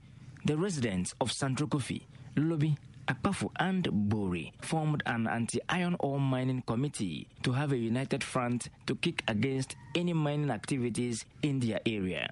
the 0.46 0.58
residents 0.58 1.14
of 1.22 1.32
Central 1.32 1.70
Kofi, 1.70 2.02
Lolobi, 2.36 2.78
Akpafu 3.08 3.50
and 3.60 3.88
Bori 4.10 4.54
formed 4.62 5.04
an 5.06 5.28
anti-iron 5.28 5.96
ore 6.00 6.20
mining 6.20 6.62
committee 6.62 7.28
to 7.44 7.52
have 7.52 7.72
a 7.72 7.78
united 7.78 8.24
front 8.24 8.70
to 8.86 8.96
kick 8.96 9.24
against 9.28 9.76
any 9.96 10.14
mining 10.14 10.52
activities 10.52 11.26
in 11.42 11.60
their 11.60 11.80
area. 11.86 12.30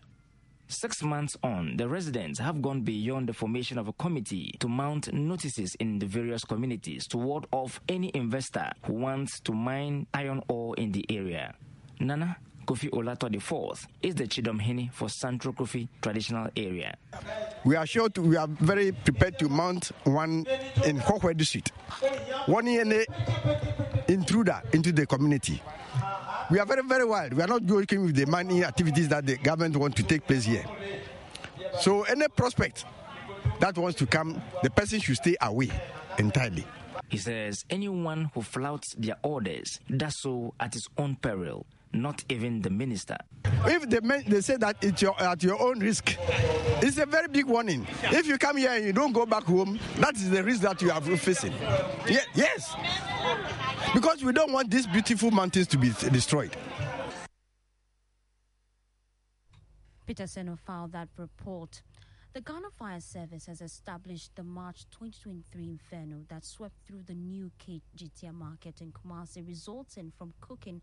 Six 0.68 1.02
months 1.02 1.36
on, 1.42 1.78
the 1.78 1.88
residents 1.90 2.38
have 2.40 2.62
gone 2.62 2.82
beyond 2.82 3.28
the 3.28 3.34
formation 3.34 3.80
of 3.80 3.88
a 3.88 3.94
committee 3.94 4.54
to 4.60 4.68
mount 4.68 5.12
notices 5.12 5.74
in 5.80 5.98
the 5.98 6.06
various 6.06 6.44
communities 6.44 7.08
to 7.08 7.18
ward 7.18 7.48
off 7.52 7.82
any 7.90 8.12
investor 8.14 8.70
who 8.86 8.94
wants 8.94 9.40
to 9.40 9.52
mine 9.52 10.06
iron 10.14 10.44
ore 10.48 10.76
in 10.76 10.92
the 10.92 11.04
area. 11.10 11.56
Nana 12.00 12.38
Kofi 12.70 12.88
Olato 12.92 13.26
IV 13.34 13.88
is 14.04 14.14
the 14.14 14.26
Chidomhene 14.26 14.92
for 14.94 15.08
Santrokofi 15.08 15.88
traditional 16.04 16.50
area. 16.56 16.96
We 17.66 17.76
are 17.76 17.88
sure 17.88 18.10
to, 18.10 18.22
we 18.22 18.38
are 18.38 18.46
very 18.48 18.92
prepared 18.92 19.40
to 19.40 19.50
mount 19.50 19.92
one 20.04 20.46
in 20.86 21.00
Kokwe 21.00 21.36
district. 21.36 21.70
One 22.46 22.68
in 22.68 23.06
intruder 24.08 24.62
into 24.72 24.92
the 24.92 25.08
community. 25.08 25.60
We 26.52 26.60
are 26.60 26.66
very, 26.68 26.84
very 26.84 27.06
wild. 27.06 27.34
We 27.34 27.42
are 27.42 27.48
not 27.48 27.64
working 27.64 28.06
with 28.06 28.16
the 28.16 28.28
mining 28.28 28.64
activities 28.64 29.08
that 29.10 29.26
the 29.26 29.38
government 29.38 29.76
want 29.76 29.96
to 29.96 30.04
take 30.04 30.28
place 30.28 30.46
here. 30.46 30.66
So 31.80 32.04
any 32.04 32.28
prospect 32.28 32.86
that 33.60 33.76
wants 33.80 33.98
to 33.98 34.06
come, 34.06 34.40
the 34.62 34.70
person 34.70 35.00
should 35.00 35.16
stay 35.16 35.36
away 35.42 35.72
entirely. 36.20 36.66
He 37.08 37.18
says 37.18 37.66
anyone 37.72 38.30
who 38.36 38.44
flouts 38.44 38.94
their 38.96 39.18
orders 39.24 39.80
does 39.98 40.18
so 40.18 40.54
at 40.60 40.76
his 40.76 40.88
own 41.00 41.16
peril, 41.16 41.66
not 41.94 42.24
even 42.30 42.62
the 42.62 42.70
minister. 42.70 43.18
If 43.66 43.90
they, 43.90 44.00
they 44.28 44.42
say 44.42 44.58
that 44.58 44.78
it's 44.82 45.02
your, 45.02 45.20
at 45.22 45.44
your 45.44 45.62
own 45.62 45.80
risk, 45.80 46.16
it's 46.82 46.98
a 46.98 47.06
very 47.06 47.28
big 47.28 47.46
warning. 47.46 47.88
If 48.04 48.28
you 48.28 48.38
come 48.38 48.58
here 48.58 48.72
and 48.72 48.86
you 48.86 48.94
don't 48.94 49.12
go 49.12 49.26
back 49.26 49.44
home, 49.44 49.80
that 49.98 50.16
is 50.16 50.30
the 50.30 50.44
risk 50.44 50.62
that 50.62 50.82
you 50.82 50.92
are 50.92 51.02
facing. 51.02 51.54
Yeah, 52.08 52.22
yes. 52.34 52.76
Because 53.94 54.24
we 54.24 54.32
don't 54.32 54.52
want 54.52 54.70
these 54.70 54.88
beautiful 54.88 55.32
mountains 55.32 55.68
to 55.68 55.78
be 55.78 55.90
destroyed. 56.12 56.56
Peter 60.06 60.24
Seno 60.24 60.58
filed 60.58 60.92
that 60.94 61.10
report. 61.18 61.82
The 62.34 62.42
Ghana 62.42 62.70
Fire 62.78 63.00
Service 63.00 63.48
has 63.48 63.60
established 63.60 64.36
the 64.36 64.44
March 64.44 64.86
2023 64.92 65.68
inferno 65.68 66.26
that 66.30 66.46
swept 66.46 66.76
through 66.86 67.02
the 67.06 67.16
new 67.16 67.52
Kejetia 67.60 68.32
market 68.34 68.82
in 68.82 68.92
Kumasi, 68.92 69.46
resulting 69.48 70.12
from 70.16 70.34
cooking, 70.40 70.82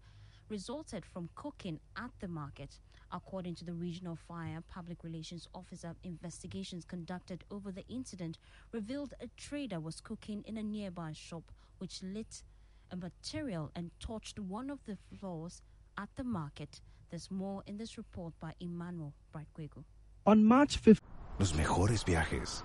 resulted 0.48 1.04
from 1.04 1.28
cooking 1.34 1.80
at 1.96 2.10
the 2.20 2.28
market. 2.28 2.78
According 3.12 3.54
to 3.56 3.64
the 3.64 3.72
regional 3.72 4.16
fire 4.16 4.62
public 4.68 5.04
relations 5.04 5.48
officer, 5.54 5.94
investigations 6.02 6.84
conducted 6.84 7.44
over 7.50 7.70
the 7.70 7.86
incident 7.88 8.38
revealed 8.72 9.14
a 9.20 9.28
trader 9.36 9.80
was 9.80 10.00
cooking 10.00 10.42
in 10.46 10.56
a 10.56 10.62
nearby 10.62 11.12
shop, 11.12 11.52
which 11.78 12.02
lit 12.02 12.42
a 12.90 12.96
material 12.96 13.70
and 13.74 13.90
torched 14.00 14.38
one 14.38 14.70
of 14.70 14.78
the 14.86 14.96
floors 15.18 15.62
at 15.98 16.08
the 16.16 16.24
market. 16.24 16.80
There's 17.10 17.30
more 17.30 17.62
in 17.66 17.76
this 17.76 17.96
report 17.96 18.34
by 18.40 18.52
Emmanuel 18.60 19.14
Brightquego. 19.34 19.84
On 20.26 20.44
March 20.44 20.82
5th, 20.82 21.02
Los 21.38 21.54
mejores 21.54 22.04
viajes 22.04 22.64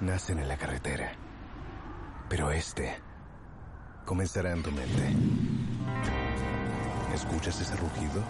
nacen 0.00 0.38
en 0.38 0.48
la 0.48 0.56
carretera, 0.56 1.12
pero 2.28 2.50
este 2.50 2.94
comenzará 4.04 4.52
en 4.52 4.62
tu 4.62 4.70
mente. 4.70 5.65
¿Escuchas 7.16 7.58
ese 7.62 7.74
rugido? 7.76 8.22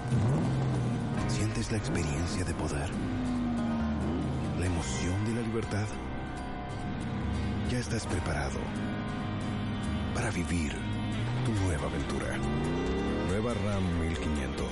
¿Sientes 1.26 1.72
la 1.72 1.78
experiencia 1.78 2.44
de 2.44 2.54
poder? 2.54 2.88
¿La 4.60 4.66
emoción 4.66 5.24
de 5.24 5.34
la 5.34 5.40
libertad? 5.40 5.86
Ya 7.68 7.78
estás 7.78 8.06
preparado 8.06 8.60
para 10.14 10.30
vivir 10.30 10.72
tu 11.44 11.52
nueva 11.64 11.88
aventura. 11.88 12.38
Nueva 13.28 13.54
RAM 13.54 13.98
1500. 14.02 14.66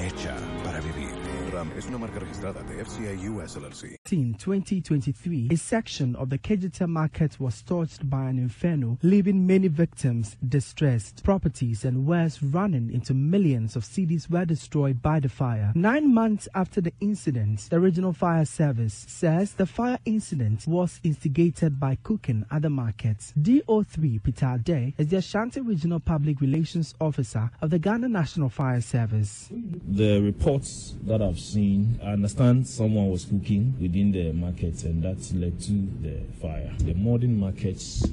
Hecha 0.00 0.34
para 0.64 0.80
vivir. 0.80 1.25
RAM 1.52 1.70
es 1.76 1.86
una 1.86 1.98
marca 1.98 2.18
registrada 2.18 2.62
de 2.62 2.84
FCA 2.84 3.12
US 3.30 3.56
LLC. 3.56 3.96
2023, 4.04 5.48
a 5.50 5.56
section 5.56 6.14
of 6.16 6.28
the 6.28 6.38
Kejetia 6.38 6.86
market 6.86 7.38
was 7.40 7.62
torched 7.62 8.08
by 8.08 8.28
an 8.28 8.38
inferno, 8.38 8.98
leaving 9.02 9.46
many 9.46 9.68
victims 9.68 10.36
distressed. 10.48 11.22
Properties 11.24 11.84
and 11.84 12.06
wares 12.06 12.42
running 12.42 12.90
into 12.92 13.14
millions 13.14 13.76
of 13.76 13.84
cedis 13.84 14.30
were 14.30 14.44
destroyed 14.44 15.02
by 15.02 15.20
the 15.20 15.28
fire. 15.28 15.72
Nine 15.74 16.12
months 16.12 16.48
after 16.54 16.80
the 16.80 16.92
incident, 17.00 17.68
the 17.70 17.80
Regional 17.80 18.12
Fire 18.12 18.44
Service 18.44 19.04
says 19.08 19.54
the 19.54 19.66
fire 19.66 19.98
incident 20.04 20.66
was 20.66 21.00
instigated 21.02 21.78
by 21.80 21.96
cooking 22.02 22.44
at 22.50 22.62
the 22.62 22.70
market. 22.70 23.18
DO3 23.40 24.22
Peter 24.22 24.58
Day 24.62 24.94
is 24.98 25.08
the 25.08 25.16
Ashanti 25.16 25.60
Regional 25.60 26.00
Public 26.00 26.40
Relations 26.40 26.94
Officer 27.00 27.50
of 27.60 27.70
the 27.70 27.78
Ghana 27.78 28.08
National 28.08 28.48
Fire 28.48 28.80
Service. 28.80 29.48
The 29.50 30.20
reports 30.20 30.94
that 31.04 31.20
I've 31.26 31.40
seen, 31.40 31.98
I 32.02 32.12
understand 32.12 32.66
someone 32.66 33.10
was 33.10 33.24
cooking 33.24 33.74
within 33.80 34.12
the 34.12 34.32
market 34.32 34.84
and 34.84 35.02
that 35.02 35.18
led 35.34 35.60
to 35.62 35.72
the 36.02 36.20
fire. 36.40 36.70
The 36.78 36.94
modern 36.94 37.38
markets 37.38 38.06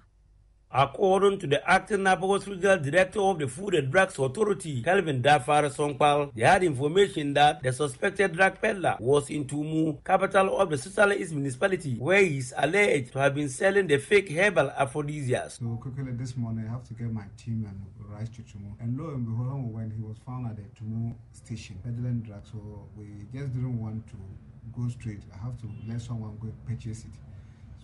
According 0.73 1.39
to 1.39 1.47
the 1.47 1.69
acting 1.69 2.05
Upper 2.07 2.27
West 2.27 2.47
Regional 2.47 2.77
Director 2.77 3.19
of 3.19 3.39
the 3.39 3.47
Food 3.47 3.73
and 3.73 3.91
Drugs 3.91 4.17
Authority, 4.19 4.81
Calvin 4.83 5.21
Dafar 5.21 5.63
Songpal, 5.69 6.33
they 6.33 6.43
had 6.43 6.63
information 6.63 7.33
that 7.33 7.61
the 7.63 7.73
suspected 7.73 8.33
drug 8.33 8.61
peddler 8.61 8.95
was 8.99 9.29
in 9.29 9.45
Tumu, 9.45 10.01
capital 10.05 10.57
of 10.59 10.69
the 10.69 10.77
Sissala 10.77 11.17
East 11.19 11.33
municipality, 11.33 11.97
where 11.97 12.23
he 12.23 12.37
is 12.37 12.53
alleged 12.55 13.11
to 13.13 13.19
have 13.19 13.35
been 13.35 13.49
selling 13.49 13.87
the 13.87 13.97
fake 13.97 14.31
herbal 14.31 14.69
aphrodisiacs. 14.77 15.57
So 15.59 15.75
quickly 15.81 16.11
this 16.13 16.37
morning, 16.37 16.67
I 16.67 16.71
have 16.71 16.87
to 16.87 16.93
get 16.93 17.11
my 17.11 17.25
team 17.37 17.65
and 17.67 17.81
rise 18.09 18.29
to 18.29 18.41
Tumu. 18.43 18.71
And 18.79 18.97
lo 18.97 19.09
and 19.15 19.25
behold, 19.25 19.73
when 19.73 19.91
he 19.91 20.01
was 20.01 20.17
found 20.25 20.45
at 20.47 20.55
the 20.55 20.63
Tumu 20.79 21.15
station 21.33 21.79
peddling 21.83 22.21
drugs, 22.21 22.49
so 22.51 22.87
we 22.95 23.07
just 23.33 23.51
didn't 23.53 23.81
want 23.81 24.07
to 24.07 24.15
go 24.75 24.87
straight. 24.89 25.21
I 25.33 25.37
have 25.45 25.59
to 25.61 25.67
let 25.87 26.01
someone 26.01 26.37
go 26.39 26.47
purchase 26.67 27.05
it. 27.05 27.11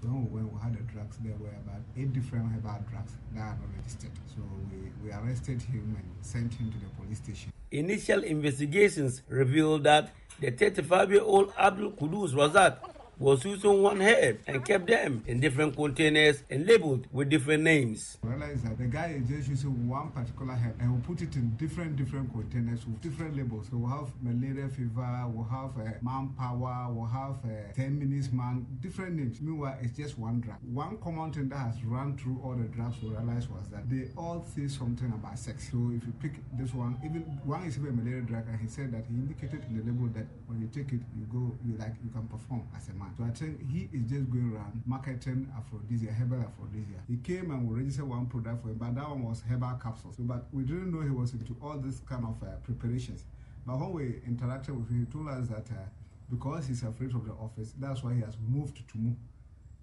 So 0.01 0.07
when 0.09 0.51
we 0.53 0.59
had 0.61 0.73
the 0.77 0.83
drugs. 0.93 1.17
There 1.23 1.33
were 1.39 1.49
about 1.49 1.81
eight 1.97 2.13
different 2.13 2.51
herbal 2.53 2.85
drugs 2.91 3.13
that 3.33 3.41
are 3.41 3.57
not 3.57 3.57
registered. 3.77 4.11
So 4.27 4.41
we, 4.71 4.91
we 5.03 5.11
arrested 5.11 5.61
him 5.61 5.95
and 5.97 6.25
sent 6.25 6.53
him 6.53 6.71
to 6.71 6.77
the 6.77 6.85
police 7.01 7.17
station. 7.17 7.51
Initial 7.71 8.23
investigations 8.23 9.23
revealed 9.27 9.83
that 9.85 10.13
the 10.39 10.51
35 10.51 11.11
year 11.11 11.21
old 11.23 11.51
Abdul 11.57 11.91
Kudus 11.93 12.33
Razak 12.33 12.77
was 13.19 13.43
using 13.45 13.81
one 13.81 13.99
head 13.99 14.39
and 14.45 14.63
kept 14.63 14.87
them 14.87 15.23
in 15.25 15.39
different 15.39 15.75
containers 15.75 16.43
and 16.51 16.67
labeled 16.67 17.07
with 17.11 17.29
different 17.29 17.63
names. 17.63 18.17
Realize 18.21 18.61
that 18.61 18.77
the 18.77 18.85
guy 18.85 19.17
is 19.19 19.27
just 19.27 19.49
using 19.49 19.89
one 19.89 20.11
particular 20.11 20.53
head 20.53 20.75
and 20.79 20.91
will 20.91 21.01
put 21.01 21.21
it 21.23 21.35
in 21.35 21.49
different 21.55 21.95
different 21.95 22.31
containers 22.31 22.85
with 22.85 23.01
different 23.01 23.35
labels. 23.35 23.67
So 23.71 23.77
we'll 23.77 23.89
have 23.89 24.09
malaria 24.21 24.69
fever, 24.69 25.25
we'll 25.33 25.45
have 25.45 25.77
uh, 25.79 25.91
manpower, 26.01 26.93
we'll 26.93 27.07
have 27.07 27.37
uh, 27.43 27.73
10 27.75 27.97
minutes 27.97 28.31
man, 28.31 28.65
different 28.81 29.15
names. 29.15 29.41
Meanwhile, 29.41 29.77
it's 29.81 29.97
just 29.97 30.19
one 30.19 30.39
drug. 30.41 30.57
One 30.71 30.97
common 30.97 31.33
thing 31.33 31.49
that 31.49 31.57
has 31.57 31.83
run 31.83 32.17
through 32.17 32.39
all 32.43 32.53
the 32.53 32.67
drugs 32.67 32.97
we 33.01 33.09
realized 33.09 33.49
was 33.49 33.67
that 33.71 33.89
they 33.89 34.09
all 34.15 34.45
say 34.55 34.67
something 34.67 35.07
about 35.07 35.39
sex. 35.39 35.69
So 35.71 35.91
if 35.95 36.05
you 36.05 36.13
pick 36.21 36.33
this 36.53 36.73
one, 36.73 36.99
even 37.03 37.21
one 37.43 37.63
is 37.63 37.77
even 37.77 37.95
malaria 37.95 38.21
drug, 38.21 38.45
and 38.47 38.59
he 38.59 38.67
said 38.67 38.91
that 38.91 39.05
he 39.09 39.15
indicated 39.15 39.63
in 39.69 39.77
the 39.77 39.83
label 39.83 40.07
that 40.13 40.27
when 40.45 40.61
you 40.61 40.67
take 40.67 40.93
it, 40.93 41.01
you 41.17 41.25
go, 41.31 41.51
you 41.65 41.75
like, 41.77 41.95
you 42.03 42.11
can 42.11 42.27
perform 42.27 42.61
as 42.75 42.89
a 42.89 42.93
man. 42.93 43.06
So 43.17 43.23
I 43.23 43.29
think 43.29 43.69
he 43.69 43.89
is 43.93 44.09
just 44.09 44.29
going 44.29 44.53
around 44.55 44.81
marketing 44.85 45.51
aphrodisiac, 45.57 46.13
herbal 46.13 46.39
aphrodisiac. 46.41 47.01
He 47.07 47.17
came 47.17 47.51
and 47.51 47.67
we 47.67 47.79
registered 47.79 48.07
one 48.07 48.25
product 48.27 48.61
for 48.61 48.69
him, 48.69 48.77
but 48.77 48.95
that 48.95 49.09
one 49.09 49.23
was 49.23 49.43
herbal 49.49 49.79
capsules. 49.81 50.17
So, 50.17 50.23
but 50.23 50.45
we 50.51 50.63
didn't 50.63 50.91
know 50.91 51.01
he 51.01 51.09
was 51.09 51.33
into 51.33 51.55
all 51.61 51.77
this 51.77 51.99
kind 52.01 52.25
of 52.25 52.41
uh, 52.43 52.55
preparations. 52.63 53.23
But 53.65 53.79
when 53.79 53.91
we 53.93 54.03
interacted 54.27 54.69
with 54.69 54.89
him, 54.89 55.05
he 55.05 55.11
told 55.11 55.27
us 55.29 55.47
that 55.47 55.69
uh, 55.71 55.85
because 56.29 56.67
he's 56.67 56.83
afraid 56.83 57.13
of 57.15 57.25
the 57.25 57.33
office, 57.33 57.73
that's 57.79 58.03
why 58.03 58.13
he 58.13 58.21
has 58.21 58.35
moved 58.47 58.75
to 58.77 58.83
Tumu. 58.83 59.15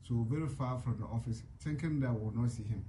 So 0.06 0.26
very 0.28 0.48
far 0.48 0.78
from 0.78 0.98
the 0.98 1.06
office, 1.06 1.42
thinking 1.60 2.00
that 2.00 2.12
we'll 2.12 2.32
not 2.32 2.50
see 2.50 2.64
him. 2.64 2.84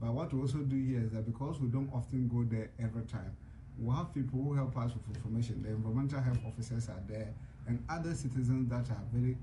But 0.00 0.12
what 0.12 0.32
we 0.32 0.40
also 0.40 0.58
do 0.58 0.76
here 0.76 1.00
is 1.00 1.10
that 1.10 1.26
because 1.26 1.60
we 1.60 1.68
don't 1.68 1.90
often 1.92 2.28
go 2.28 2.44
there 2.44 2.70
every 2.78 3.02
time, 3.02 3.36
we 3.78 3.94
have 3.94 4.14
people 4.14 4.42
who 4.42 4.54
help 4.54 4.76
us 4.76 4.92
with 4.94 5.16
information. 5.16 5.62
The 5.62 5.70
environmental 5.70 6.20
health 6.20 6.38
officers 6.46 6.88
are 6.88 7.02
there 7.08 7.34
and 7.70 7.78
other 7.88 8.12
citizens 8.14 8.68
that 8.68 8.90
are 8.90 9.04
very 9.14 9.36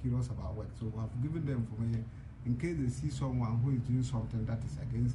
curious 0.00 0.28
about 0.28 0.54
work. 0.54 0.68
So 0.80 0.86
we 0.86 0.98
have 0.98 1.12
given 1.20 1.44
them 1.44 1.68
information 1.68 2.08
in 2.46 2.56
case 2.56 2.76
they 2.80 2.88
see 2.88 3.14
someone 3.14 3.60
who 3.60 3.76
is 3.76 3.80
doing 3.82 4.02
something 4.02 4.46
that 4.46 4.58
is 4.64 4.78
against 4.80 5.14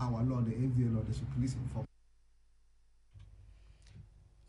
our 0.00 0.22
law, 0.22 0.40
the 0.42 0.54
AVA 0.54 0.94
law, 0.94 1.02
they 1.02 1.12
should 1.12 1.30
please 1.34 1.54
inform. 1.54 1.91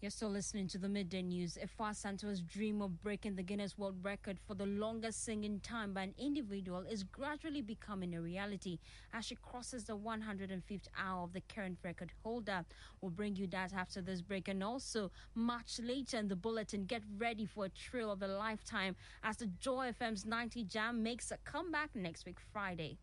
You're 0.04 0.10
still 0.10 0.32
listening 0.32 0.68
to 0.68 0.78
the 0.78 0.90
midday 0.90 1.22
news. 1.22 1.58
Efua 1.58 1.92
Asantewaa's 1.92 2.42
dream 2.42 2.82
of 2.82 3.02
breaking 3.02 3.38
the 3.38 3.42
Guinness 3.42 3.78
World 3.78 3.96
Record 4.04 4.38
for 4.46 4.54
the 4.54 4.66
longest 4.66 5.24
singing 5.24 5.62
time 5.62 5.94
by 5.94 6.02
an 6.02 6.14
individual 6.18 6.84
is 6.92 7.04
gradually 7.04 7.62
becoming 7.62 8.14
a 8.14 8.20
reality 8.20 8.80
as 9.14 9.24
she 9.24 9.36
crosses 9.36 9.86
the 9.86 9.96
105th 9.96 10.90
hour 11.02 11.24
of 11.24 11.32
the 11.32 11.40
current 11.48 11.78
record 11.86 12.12
holder. 12.22 12.66
We'll 13.00 13.12
bring 13.12 13.38
you 13.38 13.48
that 13.48 13.72
after 13.72 14.02
this 14.02 14.22
break 14.22 14.50
and 14.50 14.62
also 14.62 15.10
much 15.36 15.80
later 15.82 16.18
in 16.18 16.28
the 16.28 16.36
bulletin. 16.36 16.84
Get 16.84 17.04
ready 17.18 17.46
for 17.46 17.68
a 17.68 17.70
thrill 17.70 18.12
of 18.12 18.22
a 18.22 18.28
lifetime 18.28 18.98
as 19.24 19.38
the 19.38 19.48
Joy 19.62 19.94
FM's 20.02 20.26
90 20.26 20.66
Jam 20.66 21.02
makes 21.02 21.32
a 21.32 21.38
comeback 21.46 21.96
next 21.96 22.26
week, 22.26 22.40
Friday. 22.52 22.98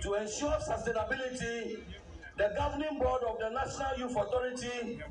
To 0.00 0.14
ensure 0.14 0.56
sustainability, 0.66 1.80
the 2.38 2.54
governing 2.56 2.98
board 2.98 3.22
of 3.24 3.38
the 3.38 3.50
National 3.50 3.98
Youth 3.98 4.16
Authority 4.16 5.02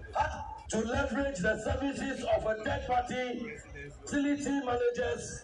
to 0.70 0.80
leverage 0.80 1.40
the 1.40 1.58
services 1.64 2.24
of 2.36 2.46
a 2.46 2.56
third 2.64 2.88
party 2.88 3.46
facility 4.02 4.60
managers. 4.66 5.44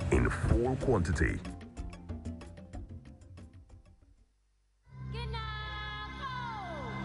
in 0.11 0.29
full 0.29 0.75
quantity. 0.81 1.39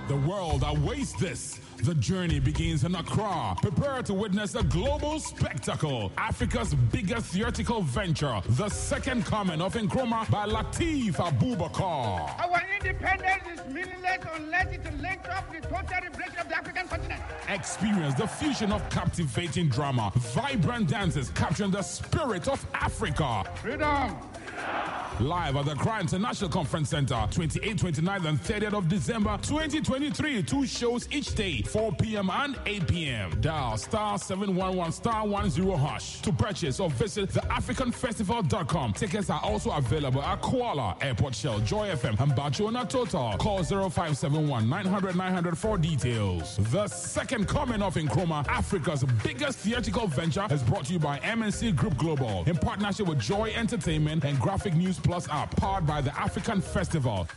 The 0.09 0.16
world 0.16 0.62
awaits 0.64 1.12
this. 1.14 1.59
The 1.83 1.95
journey 1.97 2.38
begins 2.38 2.85
in 2.85 2.95
Accra. 2.95 3.57
Prepare 3.61 4.03
to 4.05 4.14
witness 4.14 4.55
a 4.55 4.62
global 4.62 5.19
spectacle. 5.19 6.12
Africa's 6.16 6.75
biggest 6.75 7.27
theatrical 7.33 7.83
venture, 7.83 8.40
the 8.51 8.69
second 8.69 9.25
coming 9.27 9.61
of 9.61 9.75
Nkrumah 9.75 10.31
by 10.31 10.47
Latif 10.47 11.14
Abubakar. 11.16 12.38
Our 12.40 12.62
independence 12.81 13.42
is 13.53 13.75
meaningless 13.75 14.25
unless 14.37 14.73
it 14.73 15.01
links 15.01 15.29
up 15.29 15.51
with 15.51 15.62
total 15.64 16.05
liberation 16.05 16.38
of 16.38 16.49
the 16.49 16.57
African 16.57 16.87
continent. 16.87 17.21
Experience 17.49 18.14
the 18.14 18.29
fusion 18.29 18.71
of 18.71 18.88
captivating 18.90 19.69
drama, 19.69 20.12
vibrant 20.14 20.88
dances 20.88 21.31
capturing 21.31 21.73
the 21.73 21.83
spirit 21.83 22.47
of 22.47 22.64
Africa. 22.75 23.42
Freedom! 23.57 24.16
Live 25.21 25.57
at 25.57 25.64
the 25.64 25.73
Accra 25.73 26.01
International 26.01 26.51
Conference 26.51 26.90
Center, 26.90 27.14
28th, 27.14 27.79
29th, 27.79 28.25
and 28.27 28.38
30th 28.38 28.73
of 28.75 28.88
December 28.88 29.38
2023. 29.42 30.42
Two 30.42 30.66
shows 30.66 31.09
each 31.11 31.35
day, 31.35 31.62
4 31.62 31.92
p.m. 31.92 32.29
and 32.31 32.59
8 32.66 32.87
p.m. 32.87 33.40
Dial 33.40 33.79
star 33.79 34.19
711 34.19 34.92
star 34.92 35.27
10 35.27 35.69
hash 35.79 36.21
to 36.21 36.33
purchase 36.33 36.81
or 36.81 36.90
visit 36.90 37.31
theafricanfestival.com. 37.31 38.92
Tickets 38.92 39.31
are 39.31 39.40
also 39.42 39.71
available 39.71 40.23
at 40.23 40.42
Koala, 40.42 40.97
Airport 41.01 41.35
Shell, 41.35 41.61
Joy 41.61 41.88
FM, 41.88 42.21
and 42.21 42.33
Bachona 42.33 42.87
Total. 42.88 43.33
Call 43.38 43.62
0571 43.64 44.69
900 44.69 45.16
900 45.16 45.57
for 45.57 45.79
details. 45.79 46.59
The 46.73 46.87
second 46.88 47.49
coming 47.49 47.81
of 47.81 47.95
Nkrumah, 47.95 48.47
Africa's 48.49 49.03
biggest 49.25 49.61
theatrical 49.61 50.09
venture, 50.09 50.47
is 50.51 50.62
brought 50.62 50.85
to 50.87 50.92
you 50.92 50.99
by 50.99 51.19
MNC 51.21 51.75
Group 51.75 51.97
Global 51.97 52.45
in 52.47 52.57
partnership 52.57 53.07
with 53.07 53.19
Joy 53.19 53.53
Entertainment 53.57 54.25
and 54.25 54.38
Graphic 54.38 54.75
News 54.75 54.96
Plus 55.03 55.29
app, 55.29 55.55
powered 55.57 55.87
by 55.87 56.01
the 56.01 56.15
African 56.19 56.61
Festival. 56.61 57.29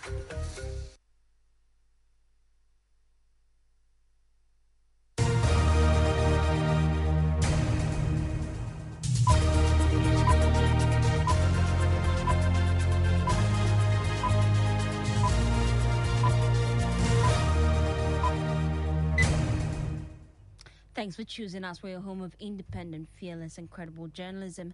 Thanks 20.95 21.15
for 21.15 21.23
choosing 21.23 21.63
us 21.63 21.79
your 21.89 22.01
home 22.01 22.21
of 22.21 22.35
independent, 22.41 23.07
fearless, 23.17 23.57
and 23.57 23.69
credible 23.71 24.07
journalism. 24.09 24.73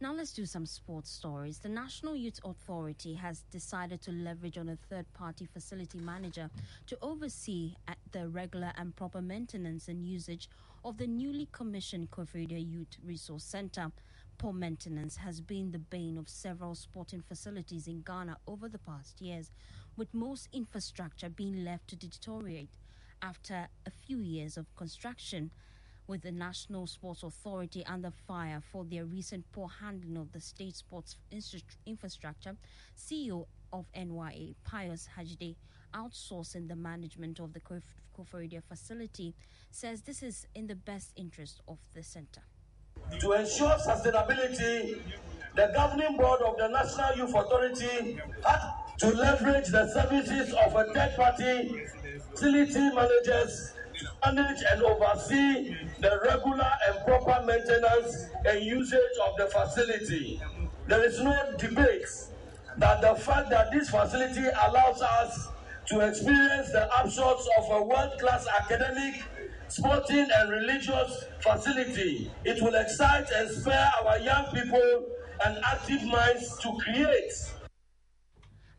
Now 0.00 0.12
let's 0.12 0.32
do 0.32 0.44
some 0.44 0.66
sports 0.66 1.08
stories. 1.08 1.58
The 1.58 1.68
National 1.68 2.16
Youth 2.16 2.40
Authority 2.44 3.14
has 3.14 3.44
decided 3.50 4.02
to 4.02 4.10
leverage 4.10 4.58
on 4.58 4.68
a 4.68 4.76
third-party 4.90 5.46
facility 5.46 5.98
manager 5.98 6.50
to 6.88 6.98
oversee 7.00 7.76
the 8.10 8.28
regular 8.28 8.72
and 8.76 8.94
proper 8.94 9.22
maintenance 9.22 9.88
and 9.88 10.04
usage 10.04 10.50
of 10.84 10.98
the 10.98 11.06
newly 11.06 11.48
commissioned 11.52 12.10
Koforidua 12.10 12.70
Youth 12.70 12.98
Resource 13.06 13.44
Center. 13.44 13.92
Poor 14.36 14.52
maintenance 14.52 15.16
has 15.16 15.40
been 15.40 15.70
the 15.70 15.78
bane 15.78 16.18
of 16.18 16.28
several 16.28 16.74
sporting 16.74 17.22
facilities 17.22 17.86
in 17.86 18.02
Ghana 18.02 18.36
over 18.48 18.68
the 18.68 18.80
past 18.80 19.20
years, 19.22 19.52
with 19.96 20.12
most 20.12 20.48
infrastructure 20.52 21.28
being 21.28 21.64
left 21.64 21.86
to 21.88 21.96
deteriorate 21.96 22.76
after 23.22 23.68
a 23.86 23.90
few 23.90 24.18
years 24.18 24.56
of 24.56 24.74
construction 24.74 25.52
with 26.06 26.22
the 26.22 26.32
National 26.32 26.86
Sports 26.86 27.22
Authority 27.22 27.84
under 27.86 28.10
fire 28.10 28.60
for 28.72 28.84
their 28.84 29.04
recent 29.04 29.44
poor 29.52 29.68
handling 29.80 30.16
of 30.16 30.32
the 30.32 30.40
state 30.40 30.76
sports 30.76 31.16
infrastructure, 31.86 32.56
CEO 32.96 33.46
of 33.72 33.86
NYA, 33.96 34.54
Pius 34.64 35.08
Hadzide, 35.16 35.56
outsourcing 35.94 36.68
the 36.68 36.76
management 36.76 37.40
of 37.40 37.52
the 37.52 37.60
Koforidua 37.60 38.62
facility, 38.68 39.34
says 39.70 40.02
this 40.02 40.22
is 40.22 40.46
in 40.54 40.66
the 40.66 40.74
best 40.74 41.12
interest 41.16 41.60
of 41.68 41.78
the 41.94 42.02
center. 42.02 42.42
To 43.20 43.32
ensure 43.32 43.76
sustainability, 43.78 45.00
the 45.56 45.70
governing 45.74 46.16
board 46.16 46.42
of 46.42 46.56
the 46.56 46.68
National 46.68 47.16
Youth 47.16 47.34
Authority 47.34 48.18
had 48.44 48.72
to 48.98 49.08
leverage 49.08 49.68
the 49.68 49.90
services 49.92 50.52
of 50.52 50.74
a 50.74 50.92
third 50.92 51.14
party 51.16 51.86
facility 52.30 52.94
managers 52.94 53.74
manage 54.24 54.62
and 54.70 54.82
oversee 54.82 55.74
the 56.00 56.20
regular 56.24 56.70
and 56.88 57.04
proper 57.04 57.44
maintenance 57.46 58.26
and 58.44 58.62
usage 58.62 59.00
of 59.26 59.36
the 59.36 59.46
facility. 59.46 60.40
There 60.86 61.04
is 61.04 61.20
no 61.20 61.54
debate 61.58 62.06
that 62.78 63.00
the 63.00 63.14
fact 63.14 63.50
that 63.50 63.70
this 63.72 63.88
facility 63.88 64.46
allows 64.66 65.00
us 65.00 65.48
to 65.86 66.00
experience 66.00 66.72
the 66.72 66.88
upshots 66.96 67.46
of 67.58 67.70
a 67.70 67.82
world-class 67.84 68.46
academic, 68.60 69.22
sporting 69.68 70.26
and 70.38 70.50
religious 70.50 71.24
facility. 71.40 72.30
It 72.44 72.62
will 72.62 72.74
excite 72.74 73.30
and 73.30 73.50
spur 73.50 73.90
our 74.02 74.18
young 74.18 74.46
people 74.52 75.06
and 75.44 75.58
active 75.64 76.02
minds 76.04 76.58
to 76.60 76.76
create 76.78 77.32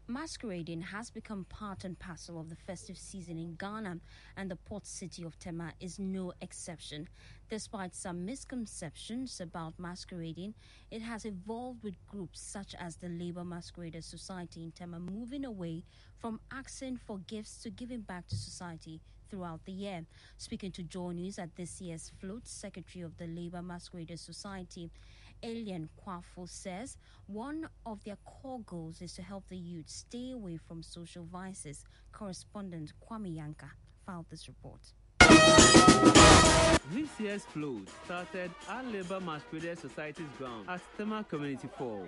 Masquerading 0.08 0.82
has 0.82 1.10
become 1.10 1.46
part 1.46 1.84
and 1.84 1.98
parcel 1.98 2.40
of 2.40 2.50
the 2.50 2.56
festive 2.56 2.96
season 2.96 3.40
in 3.40 3.56
Ghana, 3.56 3.98
and 4.38 4.52
the 4.52 4.56
port 4.56 4.86
city 4.86 5.24
of 5.24 5.40
Tema 5.40 5.74
is 5.80 5.98
no 5.98 6.32
exception. 6.42 7.10
Despite 7.50 7.96
some 7.96 8.24
misconceptions 8.24 9.42
about 9.42 9.80
masquerading, 9.80 10.54
it 10.92 11.02
has 11.02 11.26
evolved 11.26 11.82
with 11.82 12.06
groups 12.08 12.40
such 12.40 12.76
as 12.80 12.98
the 12.98 13.10
Labour 13.10 13.44
Masqueraders 13.44 14.06
Society 14.06 14.64
in 14.64 14.72
Tema 14.72 15.00
moving 15.00 15.44
away 15.44 15.84
from 16.20 16.40
asking 16.52 16.98
for 16.98 17.18
gifts 17.26 17.58
to 17.64 17.72
giving 17.72 18.02
back 18.02 18.28
to 18.28 18.36
society 18.36 19.02
throughout 19.28 19.66
the 19.66 19.72
year. 19.72 20.06
Speaking 20.38 20.72
to 20.74 20.84
Joy 20.84 21.14
News 21.14 21.40
at 21.40 21.56
this 21.56 21.82
year's 21.82 22.12
float, 22.20 22.48
Secretary 22.48 23.04
of 23.04 23.18
the 23.18 23.26
Labour 23.26 23.64
Masqueraders 23.64 24.22
Society, 24.22 24.92
Alien 25.44 25.90
Kwafo 26.00 26.48
says 26.48 26.98
one 27.28 27.68
of 27.86 28.04
their 28.04 28.18
core 28.26 28.62
goals 28.66 29.02
is 29.02 29.14
to 29.14 29.22
help 29.22 29.48
the 29.50 29.58
youth 29.58 29.90
stay 29.90 30.32
away 30.32 30.58
from 30.58 30.82
social 30.82 31.24
vices. 31.26 31.86
Correspondent 32.12 32.94
Kwame 33.02 33.36
Yanka 33.36 33.72
filed 34.06 34.26
this 34.30 34.48
report. 34.48 34.82
This 36.92 37.10
year's 37.20 37.46
float 37.46 37.88
started 38.06 38.52
at 38.70 38.86
Labour 38.92 39.20
Masquerade 39.20 39.78
Society's 39.78 40.26
ground 40.38 40.70
at 40.70 40.82
Tema 40.98 41.26
Community 41.28 41.68
4. 41.78 42.08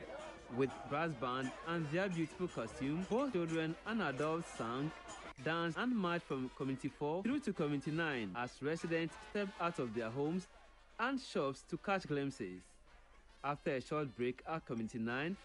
With 0.56 0.70
brass 0.90 1.10
band 1.20 1.52
and 1.68 1.86
their 1.92 2.08
beautiful 2.08 2.48
costume, 2.48 3.06
both 3.10 3.34
children 3.34 3.76
and 3.86 4.02
adults 4.02 4.48
sang, 4.58 4.92
danced 5.44 5.78
and 5.78 5.96
marched 5.96 6.26
from 6.26 6.50
Community 6.56 6.88
4 6.90 7.24
through 7.24 7.40
to 7.42 7.54
Community 7.54 7.92
9 7.92 8.32
as 8.38 8.52
residents 8.62 9.14
stepped 9.32 9.52
out 9.60 9.80
of 9.80 9.94
their 9.94 10.10
homes 10.10 10.48
and 11.00 11.20
shops 11.20 11.64
to 11.70 11.78
catch 11.78 12.08
glimpses. 12.08 12.62
After 13.44 13.72
a 13.76 13.82
short 13.82 14.16
break 14.18 14.42
at 14.48 14.66
Community 14.66 15.00
9, 15.00 15.38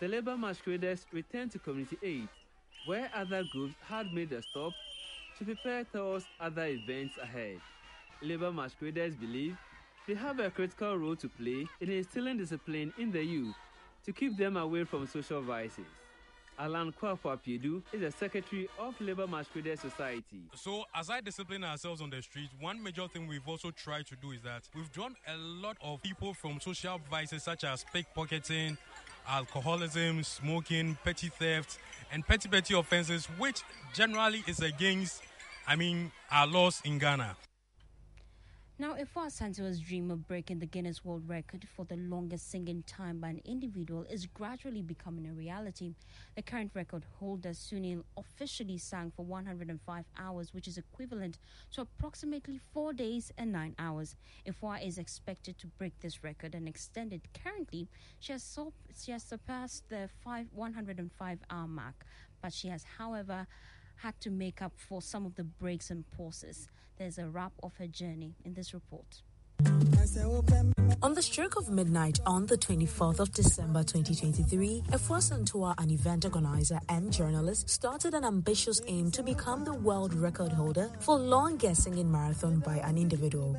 the 0.00 0.08
Labour 0.08 0.36
Masqueraders 0.36 1.04
returned 1.12 1.50
to 1.52 1.58
Community 1.58 1.98
8, 2.02 2.28
where 2.86 3.10
other 3.14 3.44
groups 3.44 3.74
had 3.86 4.12
made 4.12 4.32
a 4.32 4.40
stop 4.42 4.72
to 5.38 5.44
prepare 5.44 5.84
towards 5.84 6.24
other 6.40 6.66
events 6.66 7.18
ahead. 7.18 7.60
Labour 8.22 8.52
Masqueraders 8.52 9.14
believe 9.14 9.56
they 10.06 10.14
have 10.14 10.38
a 10.40 10.50
critical 10.50 10.96
role 10.96 11.16
to 11.16 11.28
play 11.28 11.66
in 11.80 11.90
instilling 11.90 12.38
discipline 12.38 12.92
in 12.98 13.10
the 13.10 13.22
youth 13.22 13.54
to 14.04 14.12
keep 14.12 14.36
them 14.36 14.56
away 14.56 14.84
from 14.84 15.06
social 15.06 15.42
vices. 15.42 15.99
Alan 16.60 16.92
Kwafo 16.92 17.34
Apiedu 17.34 17.82
is 17.90 18.02
the 18.02 18.10
secretary 18.10 18.68
of 18.78 18.94
Labour 19.00 19.26
Masquerade 19.26 19.78
Society. 19.78 20.42
So, 20.54 20.84
aside 20.94 21.24
disciplining 21.24 21.64
ourselves 21.64 22.02
on 22.02 22.10
the 22.10 22.20
street, 22.20 22.50
one 22.60 22.82
major 22.82 23.08
thing 23.08 23.26
we've 23.26 23.48
also 23.48 23.70
tried 23.70 24.06
to 24.08 24.16
do 24.16 24.32
is 24.32 24.42
that 24.42 24.68
we've 24.74 24.92
drawn 24.92 25.16
a 25.26 25.36
lot 25.38 25.78
of 25.82 26.02
people 26.02 26.34
from 26.34 26.60
social 26.60 27.00
vices 27.10 27.44
such 27.44 27.64
as 27.64 27.86
pickpocketing, 27.94 28.76
alcoholism, 29.26 30.22
smoking, 30.22 30.98
petty 31.02 31.28
theft, 31.28 31.78
and 32.12 32.26
petty 32.26 32.48
petty 32.48 32.74
offenses, 32.74 33.24
which 33.38 33.62
generally 33.94 34.44
is 34.46 34.60
against, 34.60 35.22
I 35.66 35.76
mean, 35.76 36.12
our 36.30 36.46
laws 36.46 36.82
in 36.84 36.98
Ghana. 36.98 37.36
Now, 38.80 38.94
Efua 38.94 39.26
Asantewaa's 39.26 39.78
dream 39.78 40.10
of 40.10 40.26
breaking 40.26 40.60
the 40.60 40.64
Guinness 40.64 41.04
World 41.04 41.28
Record 41.28 41.68
for 41.76 41.84
the 41.84 41.96
longest 41.96 42.50
singing 42.50 42.82
time 42.86 43.20
by 43.20 43.28
an 43.28 43.42
individual 43.44 44.06
is 44.08 44.24
gradually 44.24 44.80
becoming 44.80 45.28
a 45.28 45.34
reality. 45.34 45.92
The 46.34 46.40
current 46.40 46.70
record 46.72 47.04
holder, 47.18 47.50
Sunil, 47.50 48.04
officially 48.16 48.78
sang 48.78 49.12
for 49.14 49.26
105 49.26 50.04
hours, 50.18 50.54
which 50.54 50.66
is 50.66 50.78
equivalent 50.78 51.36
to 51.72 51.82
approximately 51.82 52.58
four 52.72 52.94
days 52.94 53.30
and 53.36 53.52
nine 53.52 53.74
hours. 53.78 54.16
Efua 54.48 54.82
is 54.82 54.96
expected 54.96 55.58
to 55.58 55.66
break 55.66 56.00
this 56.00 56.24
record 56.24 56.54
and 56.54 56.66
extend 56.66 57.12
it. 57.12 57.20
Currently, 57.44 57.86
she 58.18 58.32
has, 58.32 58.42
so, 58.42 58.72
she 58.98 59.12
has 59.12 59.22
surpassed 59.22 59.90
the 59.90 60.08
105 60.24 61.38
hour 61.50 61.68
mark, 61.68 62.06
but 62.40 62.54
she 62.54 62.68
has, 62.68 62.86
however, 62.96 63.46
had 63.96 64.18
to 64.22 64.30
make 64.30 64.62
up 64.62 64.72
for 64.78 65.02
some 65.02 65.26
of 65.26 65.34
the 65.34 65.44
breaks 65.44 65.90
and 65.90 66.10
pauses. 66.12 66.66
There's 67.00 67.16
a 67.16 67.26
wrap 67.26 67.54
of 67.62 67.76
her 67.76 67.86
journey 67.86 68.34
in 68.44 68.52
this 68.52 68.74
report. 68.74 69.22
On 71.02 71.14
the 71.14 71.22
stroke 71.22 71.56
of 71.56 71.70
midnight 71.70 72.20
on 72.26 72.46
the 72.46 72.58
24th 72.58 73.20
of 73.20 73.32
December 73.32 73.82
2023, 73.82 74.82
Efua 74.90 75.50
Tour, 75.50 75.74
an 75.78 75.90
event 75.90 76.24
organizer 76.24 76.78
and 76.88 77.10
journalist, 77.12 77.70
started 77.70 78.12
an 78.12 78.24
ambitious 78.24 78.82
aim 78.86 79.10
to 79.10 79.22
become 79.22 79.64
the 79.64 79.72
world 79.72 80.12
record 80.14 80.52
holder 80.52 80.90
for 81.00 81.18
longest 81.18 81.84
singing 81.84 82.12
marathon 82.12 82.58
by 82.60 82.76
an 82.78 82.98
individual. 82.98 83.56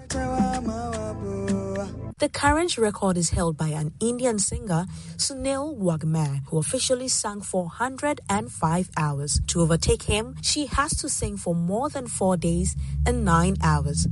The 2.19 2.29
current 2.31 2.77
record 2.77 3.17
is 3.17 3.31
held 3.31 3.57
by 3.57 3.69
an 3.69 3.93
Indian 3.99 4.37
singer, 4.37 4.85
Sunil 5.17 5.77
Waghmare, 5.79 6.41
who 6.47 6.59
officially 6.59 7.07
sang 7.07 7.41
for 7.41 7.63
105 7.63 8.89
hours. 8.95 9.41
To 9.47 9.61
overtake 9.61 10.03
him, 10.03 10.35
she 10.43 10.67
has 10.67 10.95
to 10.97 11.09
sing 11.09 11.37
for 11.37 11.55
more 11.55 11.89
than 11.89 12.05
four 12.05 12.37
days 12.37 12.75
and 13.07 13.25
nine 13.25 13.57
hours. 13.63 14.07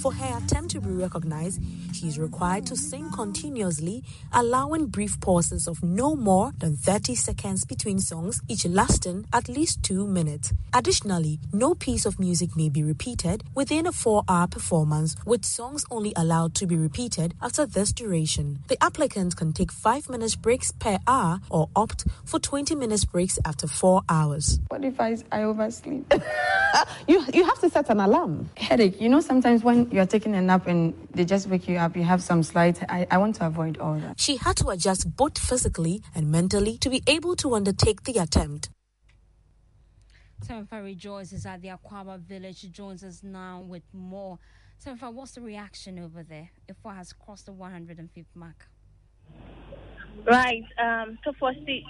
For 0.00 0.12
her 0.14 0.38
attempt 0.38 0.70
to 0.70 0.80
be 0.80 0.90
recognized, 0.90 1.60
is 2.08 2.18
required 2.18 2.66
to 2.66 2.76
sing 2.76 3.10
continuously, 3.10 4.02
allowing 4.32 4.86
brief 4.86 5.20
pauses 5.20 5.66
of 5.66 5.82
no 5.82 6.16
more 6.16 6.52
than 6.58 6.76
30 6.76 7.14
seconds 7.14 7.64
between 7.64 7.98
songs, 7.98 8.40
each 8.48 8.64
lasting 8.66 9.26
at 9.32 9.48
least 9.48 9.82
two 9.82 10.06
minutes. 10.06 10.52
Additionally, 10.72 11.40
no 11.52 11.74
piece 11.74 12.06
of 12.06 12.18
music 12.20 12.56
may 12.56 12.68
be 12.68 12.82
repeated 12.82 13.42
within 13.54 13.86
a 13.86 13.92
four 13.92 14.22
hour 14.28 14.46
performance, 14.46 15.16
with 15.26 15.44
songs 15.44 15.84
only 15.90 16.12
allowed 16.16 16.54
to 16.54 16.66
be 16.66 16.76
repeated 16.76 17.34
after 17.42 17.66
this 17.66 17.92
duration. 17.92 18.58
The 18.68 18.82
applicant 18.82 19.36
can 19.36 19.52
take 19.52 19.72
five 19.72 20.08
minutes 20.08 20.36
breaks 20.36 20.72
per 20.72 20.98
hour 21.06 21.40
or 21.50 21.68
opt 21.76 22.04
for 22.24 22.38
20 22.38 22.74
minutes 22.74 23.04
breaks 23.04 23.38
after 23.44 23.66
four 23.66 24.02
hours. 24.08 24.60
What 24.68 24.84
if 24.84 25.00
I, 25.00 25.16
I 25.32 25.42
oversleep? 25.42 26.12
you, 27.08 27.24
you 27.32 27.44
have 27.44 27.60
to 27.60 27.70
set 27.70 27.90
an 27.90 28.00
alarm. 28.00 28.48
Headache. 28.56 29.00
You 29.00 29.08
know, 29.08 29.20
sometimes 29.20 29.62
when 29.64 29.90
you're 29.90 30.06
taking 30.06 30.34
a 30.34 30.42
nap 30.42 30.66
and 30.66 30.94
they 31.12 31.24
just 31.24 31.48
wake 31.48 31.68
you 31.68 31.76
up, 31.76 31.89
you 31.96 32.04
have 32.04 32.22
some 32.22 32.42
slight. 32.42 32.82
I, 32.88 33.06
I 33.10 33.18
want 33.18 33.36
to 33.36 33.46
avoid 33.46 33.78
all 33.78 33.94
that. 33.98 34.20
She 34.20 34.36
had 34.36 34.56
to 34.56 34.68
adjust 34.68 35.16
both 35.16 35.38
physically 35.38 36.02
and 36.14 36.30
mentally 36.30 36.78
to 36.78 36.90
be 36.90 37.02
able 37.06 37.36
to 37.36 37.54
undertake 37.54 38.04
the 38.04 38.18
attempt. 38.18 38.70
Sevenfa 40.44 40.82
rejoices 40.82 41.44
at 41.46 41.60
the 41.62 41.68
Aquaba 41.68 42.18
village. 42.18 42.70
Joins 42.72 43.04
us 43.04 43.22
now 43.22 43.60
with 43.66 43.82
more. 43.92 44.38
Sevenfa, 44.84 45.12
what's 45.12 45.32
the 45.32 45.42
reaction 45.42 45.98
over 45.98 46.22
there? 46.22 46.50
Efua 46.68 46.96
has 46.96 47.12
crossed 47.12 47.46
the 47.46 47.52
105th 47.52 48.24
mark. 48.34 48.68
Right. 50.24 50.64
Um, 50.82 51.18
so, 51.24 51.32
firstly, 51.38 51.84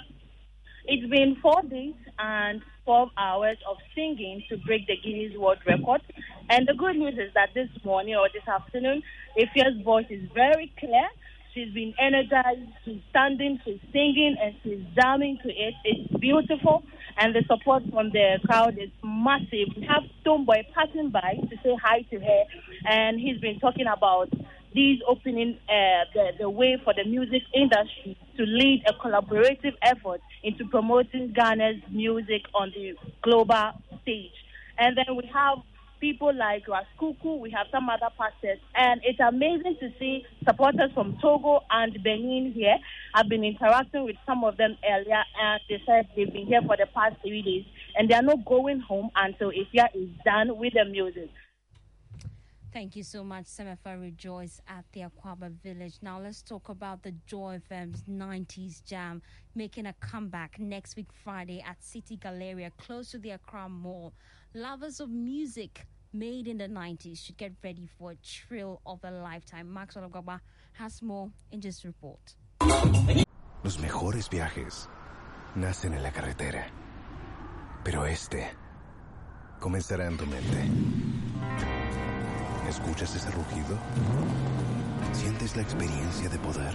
it's 0.86 1.08
been 1.08 1.36
four 1.40 1.62
days 1.62 1.94
and 2.18 2.60
12 2.84 3.10
hours 3.16 3.58
of 3.68 3.76
singing 3.94 4.42
to 4.48 4.56
break 4.58 4.86
the 4.86 4.96
Guinness 4.96 5.36
World 5.38 5.58
Record. 5.66 6.02
And 6.50 6.66
the 6.66 6.74
good 6.74 6.96
news 6.96 7.14
is 7.14 7.32
that 7.34 7.54
this 7.54 7.68
morning 7.84 8.16
or 8.16 8.28
this 8.34 8.46
afternoon, 8.46 9.04
Efia's 9.38 9.80
voice 9.84 10.06
is 10.10 10.28
very 10.34 10.72
clear. 10.78 11.06
She's 11.54 11.72
been 11.72 11.94
energized, 12.00 12.68
she's 12.84 13.00
standing, 13.10 13.60
she's 13.64 13.78
singing, 13.92 14.36
and 14.42 14.54
she's 14.62 14.84
jamming 14.96 15.38
to 15.44 15.48
it. 15.48 15.74
It's 15.84 16.20
beautiful, 16.20 16.82
and 17.18 17.34
the 17.34 17.42
support 17.46 17.84
from 17.90 18.10
the 18.10 18.40
crowd 18.46 18.78
is 18.78 18.90
massive. 19.04 19.68
We 19.76 19.86
have 19.88 20.02
Stonebwoy 20.24 20.72
passing 20.74 21.10
by 21.10 21.38
to 21.50 21.56
say 21.62 21.76
hi 21.80 22.02
to 22.10 22.18
her, 22.18 22.42
and 22.84 23.20
he's 23.20 23.38
been 23.38 23.60
talking 23.60 23.86
about 23.86 24.28
these 24.74 25.00
opening 25.08 25.58
uh, 25.68 26.04
the, 26.14 26.30
the 26.40 26.50
way 26.50 26.78
for 26.84 26.94
the 26.94 27.04
music 27.04 27.42
industry 27.54 28.16
to 28.36 28.42
lead 28.44 28.84
a 28.88 28.92
collaborative 28.94 29.74
effort 29.82 30.20
into 30.42 30.64
promoting 30.66 31.32
Ghana's 31.32 31.82
music 31.90 32.42
on 32.54 32.72
the 32.74 32.94
global 33.22 33.72
stage. 34.02 34.30
And 34.78 34.96
then 34.96 35.16
we 35.16 35.28
have 35.32 35.58
people 36.00 36.34
like 36.34 36.66
Ras 36.66 36.86
Kuuku, 36.98 37.38
we 37.38 37.50
have 37.50 37.66
some 37.70 37.88
other 37.88 38.08
pastors, 38.18 38.58
and 38.74 39.00
it's 39.04 39.20
amazing 39.20 39.76
to 39.80 39.90
see 39.98 40.24
supporters 40.44 40.90
from 40.94 41.18
Togo 41.20 41.60
and 41.70 41.92
Benin 42.02 42.52
here. 42.54 42.76
I've 43.14 43.28
been 43.28 43.44
interacting 43.44 44.04
with 44.04 44.16
some 44.26 44.42
of 44.42 44.56
them 44.56 44.76
earlier, 44.88 45.22
and 45.40 45.60
they 45.68 45.80
said 45.86 46.08
they've 46.16 46.32
been 46.32 46.46
here 46.46 46.62
for 46.66 46.76
the 46.76 46.86
past 46.94 47.16
three 47.22 47.42
days, 47.42 47.64
and 47.96 48.08
they 48.08 48.14
are 48.14 48.22
not 48.22 48.44
going 48.44 48.80
home 48.80 49.10
until 49.14 49.50
Efia 49.50 49.88
is 49.94 50.08
done 50.24 50.56
with 50.56 50.72
the 50.72 50.84
music. 50.86 51.30
Thank 52.72 52.94
you 52.94 53.02
so 53.02 53.24
much, 53.24 53.46
Semefa 53.46 54.00
Rejoice 54.00 54.60
at 54.68 54.84
the 54.92 55.00
Aquaba 55.00 55.50
Village. 55.50 55.94
Now 56.02 56.20
let's 56.20 56.40
talk 56.40 56.68
about 56.68 57.02
the 57.02 57.12
Joy 57.26 57.60
FM's 57.68 58.04
90s 58.08 58.84
Jam 58.84 59.22
making 59.56 59.86
a 59.86 59.94
comeback 59.94 60.56
next 60.60 60.94
week 60.96 61.08
Friday 61.12 61.64
at 61.66 61.82
City 61.82 62.16
Galleria 62.16 62.70
close 62.78 63.10
to 63.10 63.18
the 63.18 63.30
Accra 63.30 63.68
Mall. 63.68 64.12
Lovers 64.54 64.98
of 64.98 65.10
music 65.10 65.86
made 66.12 66.48
in 66.48 66.58
the 66.58 66.66
90s 66.66 67.24
should 67.24 67.36
get 67.36 67.52
ready 67.62 67.86
for 67.86 68.10
a 68.10 68.16
thrill 68.16 68.80
of 68.84 68.98
a 69.04 69.10
lifetime. 69.12 69.72
Max 69.72 69.94
Ologaba 69.94 70.40
has 70.72 71.00
more 71.02 71.30
in 71.52 71.60
this 71.60 71.84
report. 71.84 72.34
Los 73.62 73.78
mejores 73.78 74.28
viajes 74.28 74.88
nacen 75.54 75.94
en 75.94 76.02
la 76.02 76.10
carretera, 76.10 76.66
pero 77.84 78.06
este 78.06 78.44
comenzará 79.60 80.08
en 80.08 80.16
tu 80.16 80.26
mente. 80.26 80.68
¿Escuchas 82.68 83.14
ese 83.14 83.30
rugido? 83.30 83.78
¿Sientes 85.12 85.54
la 85.54 85.62
experiencia 85.62 86.28
de 86.28 86.38
poder? 86.40 86.74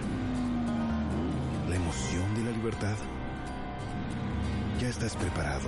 ¿La 1.67 1.75
emoción 1.75 2.35
de 2.35 2.43
la 2.45 2.51
libertad? 2.51 2.95
Ya 4.79 4.87
estás 4.87 5.17
preparado 5.17 5.67